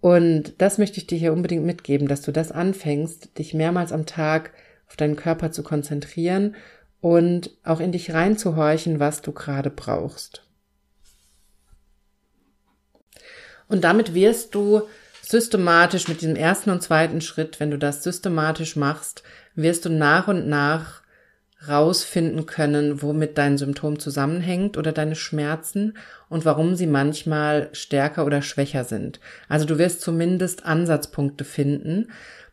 Und 0.00 0.60
das 0.60 0.78
möchte 0.78 0.98
ich 0.98 1.06
dir 1.06 1.16
hier 1.16 1.32
unbedingt 1.32 1.64
mitgeben, 1.64 2.08
dass 2.08 2.22
du 2.22 2.32
das 2.32 2.50
anfängst, 2.50 3.38
dich 3.38 3.54
mehrmals 3.54 3.92
am 3.92 4.06
Tag 4.06 4.50
auf 4.88 4.96
deinen 4.96 5.16
Körper 5.16 5.52
zu 5.52 5.62
konzentrieren 5.62 6.56
und 7.04 7.50
auch 7.64 7.80
in 7.80 7.92
dich 7.92 8.14
reinzuhorchen, 8.14 8.98
was 8.98 9.20
du 9.20 9.32
gerade 9.32 9.68
brauchst. 9.68 10.42
Und 13.68 13.84
damit 13.84 14.14
wirst 14.14 14.54
du 14.54 14.88
systematisch 15.20 16.08
mit 16.08 16.22
diesem 16.22 16.34
ersten 16.34 16.70
und 16.70 16.82
zweiten 16.82 17.20
Schritt, 17.20 17.60
wenn 17.60 17.70
du 17.70 17.76
das 17.76 18.02
systematisch 18.02 18.74
machst, 18.76 19.22
wirst 19.54 19.84
du 19.84 19.90
nach 19.90 20.28
und 20.28 20.48
nach 20.48 21.02
rausfinden 21.68 22.46
können, 22.46 23.02
womit 23.02 23.36
dein 23.36 23.58
Symptom 23.58 23.98
zusammenhängt 23.98 24.78
oder 24.78 24.92
deine 24.92 25.14
Schmerzen 25.14 25.98
und 26.30 26.46
warum 26.46 26.74
sie 26.74 26.86
manchmal 26.86 27.68
stärker 27.72 28.24
oder 28.24 28.40
schwächer 28.40 28.84
sind. 28.84 29.20
Also 29.46 29.66
du 29.66 29.76
wirst 29.76 30.00
zumindest 30.00 30.64
Ansatzpunkte 30.64 31.44
finden. 31.44 32.10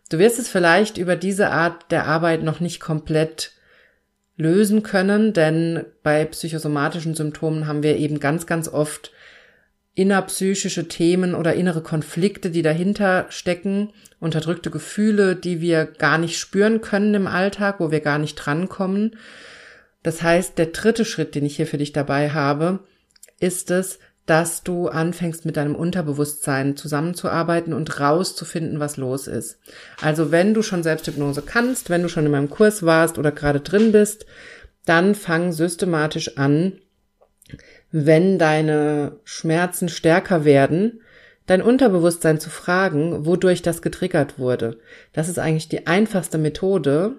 Du 0.09 0.19
wirst 0.19 0.39
es 0.39 0.49
vielleicht 0.49 0.97
über 0.97 1.15
diese 1.15 1.51
Art 1.51 1.89
der 1.89 2.05
Arbeit 2.05 2.43
noch 2.43 2.59
nicht 2.59 2.81
komplett 2.81 3.53
lösen 4.41 4.81
können, 4.81 5.33
denn 5.33 5.85
bei 6.03 6.25
psychosomatischen 6.25 7.13
Symptomen 7.13 7.67
haben 7.67 7.83
wir 7.83 7.97
eben 7.97 8.19
ganz, 8.19 8.47
ganz 8.47 8.67
oft 8.67 9.11
innerpsychische 9.93 10.87
Themen 10.87 11.35
oder 11.35 11.53
innere 11.53 11.81
Konflikte, 11.81 12.49
die 12.49 12.61
dahinter 12.61 13.27
stecken, 13.29 13.93
unterdrückte 14.19 14.71
Gefühle, 14.71 15.35
die 15.35 15.61
wir 15.61 15.85
gar 15.85 16.17
nicht 16.17 16.39
spüren 16.39 16.81
können 16.81 17.13
im 17.13 17.27
Alltag, 17.27 17.79
wo 17.79 17.91
wir 17.91 17.99
gar 17.99 18.17
nicht 18.17 18.35
drankommen. 18.35 19.15
Das 20.01 20.23
heißt, 20.23 20.57
der 20.57 20.67
dritte 20.67 21.05
Schritt, 21.05 21.35
den 21.35 21.45
ich 21.45 21.57
hier 21.57 21.67
für 21.67 21.77
dich 21.77 21.91
dabei 21.91 22.31
habe, 22.31 22.79
ist 23.39 23.69
es, 23.69 23.99
dass 24.25 24.63
du 24.63 24.87
anfängst 24.87 25.45
mit 25.45 25.57
deinem 25.57 25.75
Unterbewusstsein 25.75 26.77
zusammenzuarbeiten 26.77 27.73
und 27.73 27.99
rauszufinden, 27.99 28.79
was 28.79 28.97
los 28.97 29.27
ist. 29.27 29.59
Also 30.01 30.31
wenn 30.31 30.53
du 30.53 30.61
schon 30.61 30.83
Selbsthypnose 30.83 31.41
kannst, 31.41 31.89
wenn 31.89 32.03
du 32.03 32.09
schon 32.09 32.25
in 32.25 32.31
meinem 32.31 32.49
Kurs 32.49 32.83
warst 32.83 33.17
oder 33.17 33.31
gerade 33.31 33.59
drin 33.59 33.91
bist, 33.91 34.25
dann 34.85 35.15
fang 35.15 35.51
systematisch 35.51 36.37
an, 36.37 36.73
wenn 37.91 38.39
deine 38.39 39.19
Schmerzen 39.23 39.89
stärker 39.89 40.45
werden, 40.45 41.01
dein 41.45 41.61
Unterbewusstsein 41.61 42.39
zu 42.39 42.49
fragen, 42.49 43.25
wodurch 43.25 43.61
das 43.61 43.81
getriggert 43.81 44.39
wurde. 44.39 44.79
Das 45.13 45.27
ist 45.27 45.39
eigentlich 45.39 45.67
die 45.67 45.87
einfachste 45.87 46.37
Methode, 46.37 47.15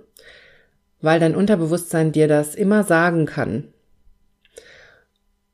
weil 1.00 1.20
dein 1.20 1.36
Unterbewusstsein 1.36 2.12
dir 2.12 2.28
das 2.28 2.54
immer 2.54 2.84
sagen 2.84 3.26
kann. 3.26 3.68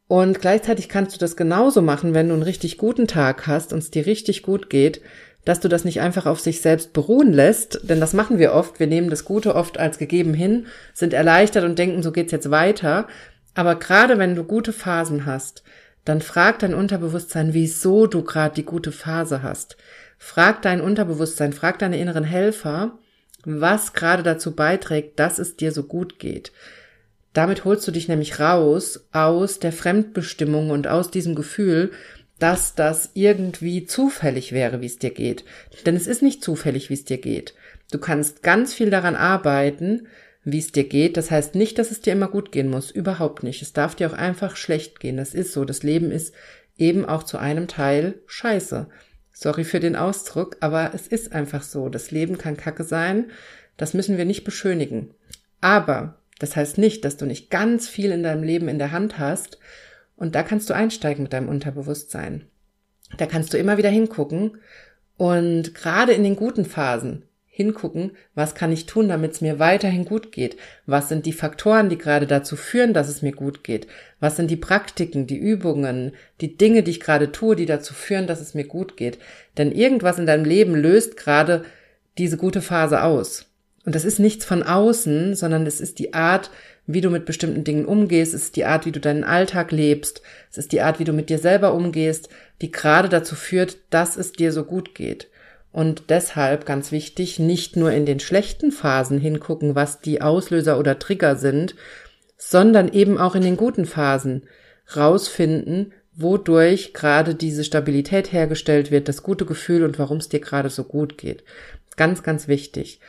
Und 0.08 0.40
gleichzeitig 0.40 0.88
kannst 0.88 1.14
du 1.14 1.18
das 1.18 1.36
genauso 1.36 1.82
machen, 1.82 2.14
wenn 2.14 2.28
du 2.28 2.34
einen 2.34 2.42
richtig 2.42 2.78
guten 2.78 3.06
Tag 3.06 3.46
hast 3.46 3.72
und 3.74 3.80
es 3.80 3.90
dir 3.90 4.06
richtig 4.06 4.42
gut 4.42 4.70
geht, 4.70 5.02
dass 5.44 5.60
du 5.60 5.68
das 5.68 5.84
nicht 5.84 6.00
einfach 6.00 6.26
auf 6.26 6.40
sich 6.40 6.60
selbst 6.60 6.92
beruhen 6.92 7.32
lässt, 7.32 7.80
denn 7.82 8.00
das 8.00 8.14
machen 8.14 8.38
wir 8.38 8.54
oft. 8.54 8.80
Wir 8.80 8.86
nehmen 8.86 9.10
das 9.10 9.24
Gute 9.24 9.54
oft 9.54 9.78
als 9.78 9.98
gegeben 9.98 10.34
hin, 10.34 10.66
sind 10.94 11.12
erleichtert 11.12 11.64
und 11.64 11.78
denken, 11.78 12.02
so 12.02 12.10
geht's 12.10 12.32
jetzt 12.32 12.50
weiter. 12.50 13.06
Aber 13.54 13.76
gerade 13.76 14.18
wenn 14.18 14.34
du 14.34 14.44
gute 14.44 14.72
Phasen 14.72 15.26
hast, 15.26 15.62
dann 16.04 16.22
frag 16.22 16.58
dein 16.58 16.74
Unterbewusstsein, 16.74 17.52
wieso 17.52 18.06
du 18.06 18.22
gerade 18.24 18.54
die 18.54 18.64
gute 18.64 18.92
Phase 18.92 19.42
hast. 19.42 19.76
Frag 20.16 20.62
dein 20.62 20.80
Unterbewusstsein, 20.80 21.52
frag 21.52 21.78
deine 21.78 21.98
inneren 21.98 22.24
Helfer, 22.24 22.98
was 23.44 23.92
gerade 23.92 24.22
dazu 24.22 24.54
beiträgt, 24.54 25.18
dass 25.18 25.38
es 25.38 25.56
dir 25.56 25.72
so 25.72 25.82
gut 25.82 26.18
geht. 26.18 26.50
Damit 27.38 27.64
holst 27.64 27.86
du 27.86 27.92
dich 27.92 28.08
nämlich 28.08 28.40
raus 28.40 29.06
aus 29.12 29.60
der 29.60 29.70
Fremdbestimmung 29.70 30.70
und 30.70 30.88
aus 30.88 31.12
diesem 31.12 31.36
Gefühl, 31.36 31.92
dass 32.40 32.74
das 32.74 33.12
irgendwie 33.14 33.86
zufällig 33.86 34.50
wäre, 34.50 34.80
wie 34.80 34.86
es 34.86 34.98
dir 34.98 35.10
geht. 35.12 35.44
Denn 35.86 35.94
es 35.94 36.08
ist 36.08 36.20
nicht 36.20 36.42
zufällig, 36.42 36.90
wie 36.90 36.94
es 36.94 37.04
dir 37.04 37.18
geht. 37.18 37.54
Du 37.92 37.98
kannst 38.00 38.42
ganz 38.42 38.74
viel 38.74 38.90
daran 38.90 39.14
arbeiten, 39.14 40.08
wie 40.42 40.58
es 40.58 40.72
dir 40.72 40.82
geht. 40.82 41.16
Das 41.16 41.30
heißt 41.30 41.54
nicht, 41.54 41.78
dass 41.78 41.92
es 41.92 42.00
dir 42.00 42.14
immer 42.14 42.26
gut 42.26 42.50
gehen 42.50 42.70
muss. 42.70 42.90
Überhaupt 42.90 43.44
nicht. 43.44 43.62
Es 43.62 43.72
darf 43.72 43.94
dir 43.94 44.10
auch 44.10 44.16
einfach 44.16 44.56
schlecht 44.56 44.98
gehen. 44.98 45.16
Das 45.16 45.32
ist 45.32 45.52
so. 45.52 45.64
Das 45.64 45.84
Leben 45.84 46.10
ist 46.10 46.34
eben 46.76 47.04
auch 47.04 47.22
zu 47.22 47.38
einem 47.38 47.68
Teil 47.68 48.14
scheiße. 48.26 48.88
Sorry 49.32 49.62
für 49.62 49.78
den 49.78 49.94
Ausdruck, 49.94 50.56
aber 50.58 50.90
es 50.92 51.06
ist 51.06 51.30
einfach 51.30 51.62
so. 51.62 51.88
Das 51.88 52.10
Leben 52.10 52.36
kann 52.36 52.56
kacke 52.56 52.82
sein. 52.82 53.30
Das 53.76 53.94
müssen 53.94 54.18
wir 54.18 54.24
nicht 54.24 54.42
beschönigen. 54.42 55.14
Aber 55.60 56.17
das 56.38 56.56
heißt 56.56 56.78
nicht, 56.78 57.04
dass 57.04 57.16
du 57.16 57.26
nicht 57.26 57.50
ganz 57.50 57.88
viel 57.88 58.12
in 58.12 58.22
deinem 58.22 58.42
Leben 58.42 58.68
in 58.68 58.78
der 58.78 58.92
Hand 58.92 59.18
hast. 59.18 59.58
Und 60.16 60.34
da 60.34 60.42
kannst 60.42 60.70
du 60.70 60.74
einsteigen 60.74 61.22
mit 61.22 61.32
deinem 61.32 61.48
Unterbewusstsein. 61.48 62.44
Da 63.16 63.26
kannst 63.26 63.52
du 63.52 63.58
immer 63.58 63.78
wieder 63.78 63.90
hingucken. 63.90 64.58
Und 65.16 65.74
gerade 65.74 66.12
in 66.12 66.22
den 66.22 66.36
guten 66.36 66.64
Phasen, 66.64 67.24
hingucken, 67.58 68.12
was 68.36 68.54
kann 68.54 68.70
ich 68.70 68.86
tun, 68.86 69.08
damit 69.08 69.32
es 69.32 69.40
mir 69.40 69.58
weiterhin 69.58 70.04
gut 70.04 70.30
geht? 70.30 70.56
Was 70.86 71.08
sind 71.08 71.26
die 71.26 71.32
Faktoren, 71.32 71.88
die 71.88 71.98
gerade 71.98 72.28
dazu 72.28 72.54
führen, 72.54 72.94
dass 72.94 73.08
es 73.08 73.20
mir 73.20 73.32
gut 73.32 73.64
geht? 73.64 73.88
Was 74.20 74.36
sind 74.36 74.48
die 74.48 74.56
Praktiken, 74.56 75.26
die 75.26 75.38
Übungen, 75.38 76.12
die 76.40 76.56
Dinge, 76.56 76.84
die 76.84 76.92
ich 76.92 77.00
gerade 77.00 77.32
tue, 77.32 77.56
die 77.56 77.66
dazu 77.66 77.94
führen, 77.94 78.28
dass 78.28 78.40
es 78.40 78.54
mir 78.54 78.62
gut 78.62 78.96
geht? 78.96 79.18
Denn 79.56 79.72
irgendwas 79.72 80.20
in 80.20 80.26
deinem 80.26 80.44
Leben 80.44 80.76
löst 80.76 81.16
gerade 81.16 81.64
diese 82.16 82.36
gute 82.36 82.62
Phase 82.62 83.02
aus. 83.02 83.47
Und 83.88 83.94
das 83.94 84.04
ist 84.04 84.18
nichts 84.18 84.44
von 84.44 84.62
außen, 84.62 85.34
sondern 85.34 85.64
es 85.64 85.80
ist 85.80 85.98
die 85.98 86.12
Art, 86.12 86.50
wie 86.86 87.00
du 87.00 87.08
mit 87.08 87.24
bestimmten 87.24 87.64
Dingen 87.64 87.86
umgehst, 87.86 88.34
es 88.34 88.42
ist 88.42 88.56
die 88.56 88.66
Art, 88.66 88.84
wie 88.84 88.92
du 88.92 89.00
deinen 89.00 89.24
Alltag 89.24 89.72
lebst, 89.72 90.20
es 90.50 90.58
ist 90.58 90.72
die 90.72 90.82
Art, 90.82 90.98
wie 90.98 91.04
du 91.04 91.14
mit 91.14 91.30
dir 91.30 91.38
selber 91.38 91.72
umgehst, 91.72 92.28
die 92.60 92.70
gerade 92.70 93.08
dazu 93.08 93.34
führt, 93.34 93.78
dass 93.88 94.18
es 94.18 94.32
dir 94.32 94.52
so 94.52 94.64
gut 94.64 94.94
geht. 94.94 95.28
Und 95.72 96.10
deshalb 96.10 96.66
ganz 96.66 96.92
wichtig, 96.92 97.38
nicht 97.38 97.76
nur 97.76 97.90
in 97.90 98.04
den 98.04 98.20
schlechten 98.20 98.72
Phasen 98.72 99.18
hingucken, 99.18 99.74
was 99.74 100.02
die 100.02 100.20
Auslöser 100.20 100.78
oder 100.78 100.98
Trigger 100.98 101.36
sind, 101.36 101.74
sondern 102.36 102.92
eben 102.92 103.16
auch 103.16 103.34
in 103.34 103.42
den 103.42 103.56
guten 103.56 103.86
Phasen 103.86 104.42
rausfinden, 104.94 105.94
wodurch 106.14 106.92
gerade 106.92 107.34
diese 107.34 107.64
Stabilität 107.64 108.32
hergestellt 108.32 108.90
wird, 108.90 109.08
das 109.08 109.22
gute 109.22 109.46
Gefühl 109.46 109.82
und 109.82 109.98
warum 109.98 110.18
es 110.18 110.28
dir 110.28 110.40
gerade 110.40 110.68
so 110.68 110.84
gut 110.84 111.16
geht. 111.16 111.42
Ganz, 111.96 112.22
ganz 112.22 112.48
wichtig. 112.48 113.00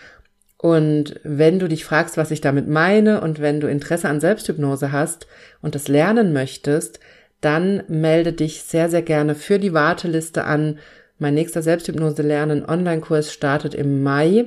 Und 0.61 1.19
wenn 1.23 1.57
du 1.57 1.69
dich 1.69 1.85
fragst, 1.85 2.17
was 2.17 2.31
ich 2.31 2.41
damit 2.41 2.67
meine 2.67 3.21
und 3.21 3.39
wenn 3.39 3.61
du 3.61 3.67
Interesse 3.67 4.09
an 4.09 4.19
Selbsthypnose 4.19 4.91
hast 4.91 5.25
und 5.61 5.73
das 5.73 5.87
lernen 5.87 6.33
möchtest, 6.33 6.99
dann 7.39 7.83
melde 7.87 8.33
dich 8.33 8.63
sehr, 8.63 8.89
sehr 8.89 9.01
gerne 9.01 9.35
für 9.35 9.57
die 9.57 9.73
Warteliste 9.73 10.43
an 10.43 10.77
mein 11.17 11.33
nächster 11.33 11.61
Selbsthypnose 11.61 12.21
lernen 12.21 12.65
Online-Kurs 12.65 13.33
startet 13.33 13.75
im 13.75 14.03
Mai. 14.03 14.45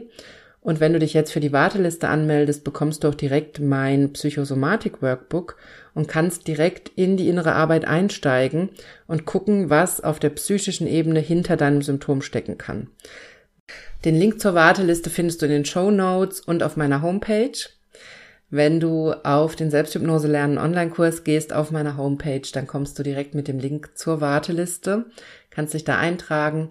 Und 0.63 0.81
wenn 0.81 0.93
du 0.93 0.99
dich 0.99 1.13
jetzt 1.13 1.33
für 1.33 1.41
die 1.41 1.53
Warteliste 1.53 2.09
anmeldest, 2.09 2.65
bekommst 2.65 3.05
du 3.05 3.09
auch 3.09 3.15
direkt 3.15 3.61
mein 3.61 4.13
Psychosomatik-Workbook 4.13 5.57
und 5.93 6.09
kannst 6.09 6.47
direkt 6.49 6.91
in 6.95 7.17
die 7.17 7.29
innere 7.29 7.55
Arbeit 7.55 7.85
einsteigen 7.85 8.71
und 9.07 9.27
gucken, 9.27 9.69
was 9.69 10.03
auf 10.03 10.19
der 10.19 10.31
psychischen 10.31 10.87
Ebene 10.87 11.21
hinter 11.21 11.57
deinem 11.57 11.83
Symptom 11.83 12.23
stecken 12.23 12.57
kann. 12.57 12.89
Den 14.05 14.17
Link 14.17 14.41
zur 14.41 14.55
Warteliste 14.55 15.11
findest 15.11 15.43
du 15.43 15.47
in 15.47 15.53
den 15.53 15.65
Show 15.65 15.91
Notes 15.91 16.41
und 16.41 16.63
auf 16.63 16.77
meiner 16.77 17.03
Homepage. 17.03 17.53
Wenn 18.51 18.81
du 18.81 19.13
auf 19.13 19.57
den 19.57 19.71
Selbsthypnose 19.71 20.29
lernen 20.29 20.59
Online-Kurs 20.59 21.25
gehst 21.25 21.53
auf 21.53 21.71
meiner 21.71 21.97
Homepage, 21.97 22.43
dann 22.53 22.67
kommst 22.67 22.99
du 22.99 23.03
direkt 23.03 23.35
mit 23.35 23.49
dem 23.49 23.59
Link 23.59 23.93
zur 23.95 24.21
Warteliste 24.21 25.07
kannst 25.53 25.75
dich 25.75 25.85
da 25.85 25.99
eintragen. 25.99 26.71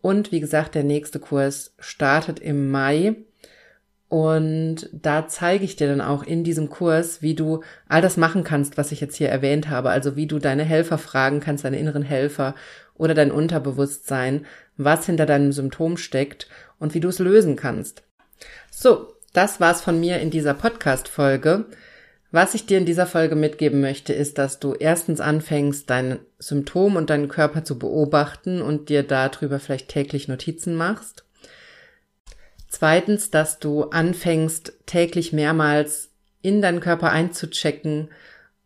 Und 0.00 0.32
wie 0.32 0.40
gesagt, 0.40 0.74
der 0.74 0.82
nächste 0.82 1.20
Kurs 1.20 1.74
startet 1.78 2.40
im 2.40 2.70
Mai. 2.70 3.14
Und 4.08 4.90
da 4.92 5.28
zeige 5.28 5.64
ich 5.64 5.76
dir 5.76 5.86
dann 5.86 6.00
auch 6.00 6.22
in 6.24 6.44
diesem 6.44 6.68
Kurs, 6.68 7.22
wie 7.22 7.34
du 7.34 7.62
all 7.88 8.02
das 8.02 8.16
machen 8.16 8.44
kannst, 8.44 8.76
was 8.76 8.92
ich 8.92 9.00
jetzt 9.00 9.16
hier 9.16 9.28
erwähnt 9.28 9.70
habe. 9.70 9.90
Also 9.90 10.16
wie 10.16 10.26
du 10.26 10.38
deine 10.38 10.64
Helfer 10.64 10.98
fragen 10.98 11.40
kannst, 11.40 11.64
deine 11.64 11.78
inneren 11.78 12.02
Helfer 12.02 12.54
oder 12.94 13.14
dein 13.14 13.30
Unterbewusstsein, 13.30 14.44
was 14.76 15.06
hinter 15.06 15.24
deinem 15.24 15.52
Symptom 15.52 15.96
steckt 15.96 16.48
und 16.82 16.94
wie 16.94 17.00
du 17.00 17.08
es 17.08 17.20
lösen 17.20 17.54
kannst. 17.54 18.02
So, 18.70 19.14
das 19.32 19.60
war's 19.60 19.80
von 19.80 20.00
mir 20.00 20.18
in 20.18 20.30
dieser 20.30 20.52
Podcast-Folge. 20.52 21.66
Was 22.32 22.54
ich 22.54 22.66
dir 22.66 22.78
in 22.78 22.86
dieser 22.86 23.06
Folge 23.06 23.36
mitgeben 23.36 23.80
möchte, 23.80 24.12
ist, 24.12 24.36
dass 24.36 24.58
du 24.58 24.74
erstens 24.74 25.20
anfängst, 25.20 25.88
dein 25.88 26.18
Symptom 26.40 26.96
und 26.96 27.08
deinen 27.08 27.28
Körper 27.28 27.62
zu 27.62 27.78
beobachten 27.78 28.60
und 28.60 28.88
dir 28.88 29.04
darüber 29.04 29.60
vielleicht 29.60 29.90
täglich 29.90 30.26
Notizen 30.26 30.74
machst. 30.74 31.24
Zweitens, 32.68 33.30
dass 33.30 33.60
du 33.60 33.84
anfängst, 33.84 34.72
täglich 34.84 35.32
mehrmals 35.32 36.10
in 36.40 36.62
deinen 36.62 36.80
Körper 36.80 37.10
einzuchecken 37.10 38.08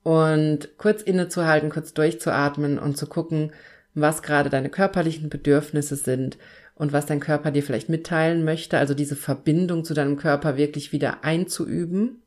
und 0.05 0.79
kurz 0.79 1.03
innezuhalten, 1.03 1.69
kurz 1.69 1.93
durchzuatmen 1.93 2.79
und 2.79 2.97
zu 2.97 3.09
gucken, 3.09 3.53
was 3.93 4.23
gerade 4.23 4.49
deine 4.49 4.71
körperlichen 4.71 5.29
Bedürfnisse 5.29 5.97
sind 5.97 6.39
und 6.77 6.93
was 6.93 7.07
dein 7.07 7.21
Körper 7.21 7.51
dir 7.51 7.63
vielleicht 7.63 7.89
mitteilen 7.89 8.45
möchte, 8.45 8.79
also 8.79 8.95
diese 8.95 9.17
Verbindung 9.17 9.85
zu 9.85 9.95
deinem 9.95 10.17
Körper 10.17 10.57
wirklich 10.57 10.93
wieder 10.93 11.25
einzuüben. 11.25 12.23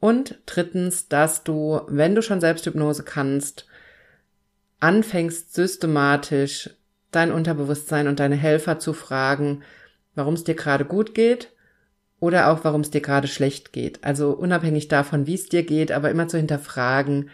Und 0.00 0.38
drittens, 0.46 1.08
dass 1.08 1.44
du, 1.44 1.82
wenn 1.86 2.14
du 2.14 2.22
schon 2.22 2.40
Selbsthypnose 2.40 3.02
kannst, 3.02 3.66
anfängst 4.80 5.54
systematisch 5.54 6.70
dein 7.10 7.30
Unterbewusstsein 7.30 8.08
und 8.08 8.18
deine 8.18 8.36
Helfer 8.36 8.78
zu 8.78 8.94
fragen, 8.94 9.62
warum 10.14 10.34
es 10.34 10.44
dir 10.44 10.54
gerade 10.54 10.86
gut 10.86 11.14
geht 11.14 11.52
oder 12.18 12.50
auch 12.50 12.64
warum 12.64 12.80
es 12.80 12.90
dir 12.90 13.02
gerade 13.02 13.28
schlecht 13.28 13.74
geht. 13.74 14.02
Also 14.02 14.30
unabhängig 14.30 14.88
davon, 14.88 15.26
wie 15.26 15.34
es 15.34 15.50
dir 15.50 15.64
geht, 15.64 15.92
aber 15.92 16.10
immer 16.10 16.28
zu 16.28 16.38
hinterfragen, 16.38 17.28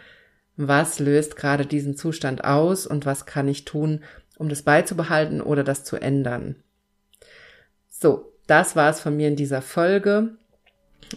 was 0.57 0.99
löst 0.99 1.37
gerade 1.37 1.65
diesen 1.65 1.95
Zustand 1.95 2.43
aus 2.43 2.85
und 2.85 3.05
was 3.05 3.25
kann 3.25 3.47
ich 3.47 3.63
tun, 3.63 4.01
um 4.37 4.49
das 4.49 4.61
beizubehalten 4.61 5.41
oder 5.41 5.63
das 5.63 5.83
zu 5.83 5.97
ändern. 5.97 6.55
So, 7.89 8.31
das 8.47 8.75
war 8.75 8.89
es 8.89 8.99
von 8.99 9.15
mir 9.15 9.27
in 9.27 9.35
dieser 9.35 9.61
Folge. 9.61 10.37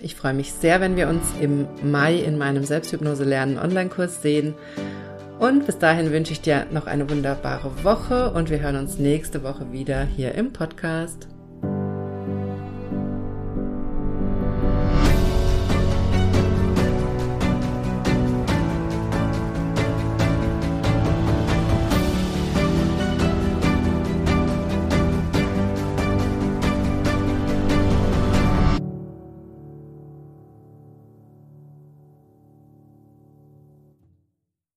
Ich 0.00 0.14
freue 0.14 0.34
mich 0.34 0.52
sehr, 0.52 0.80
wenn 0.80 0.96
wir 0.96 1.08
uns 1.08 1.24
im 1.40 1.66
Mai 1.82 2.16
in 2.16 2.38
meinem 2.38 2.64
Selbsthypnose 2.64 3.24
lernen 3.24 3.58
Online-Kurs 3.58 4.22
sehen. 4.22 4.54
Und 5.38 5.66
bis 5.66 5.78
dahin 5.78 6.12
wünsche 6.12 6.32
ich 6.32 6.42
dir 6.42 6.66
noch 6.70 6.86
eine 6.86 7.08
wunderbare 7.08 7.82
Woche 7.82 8.30
und 8.32 8.50
wir 8.50 8.60
hören 8.60 8.76
uns 8.76 8.98
nächste 8.98 9.42
Woche 9.42 9.72
wieder 9.72 10.04
hier 10.04 10.34
im 10.34 10.52
Podcast. 10.52 11.29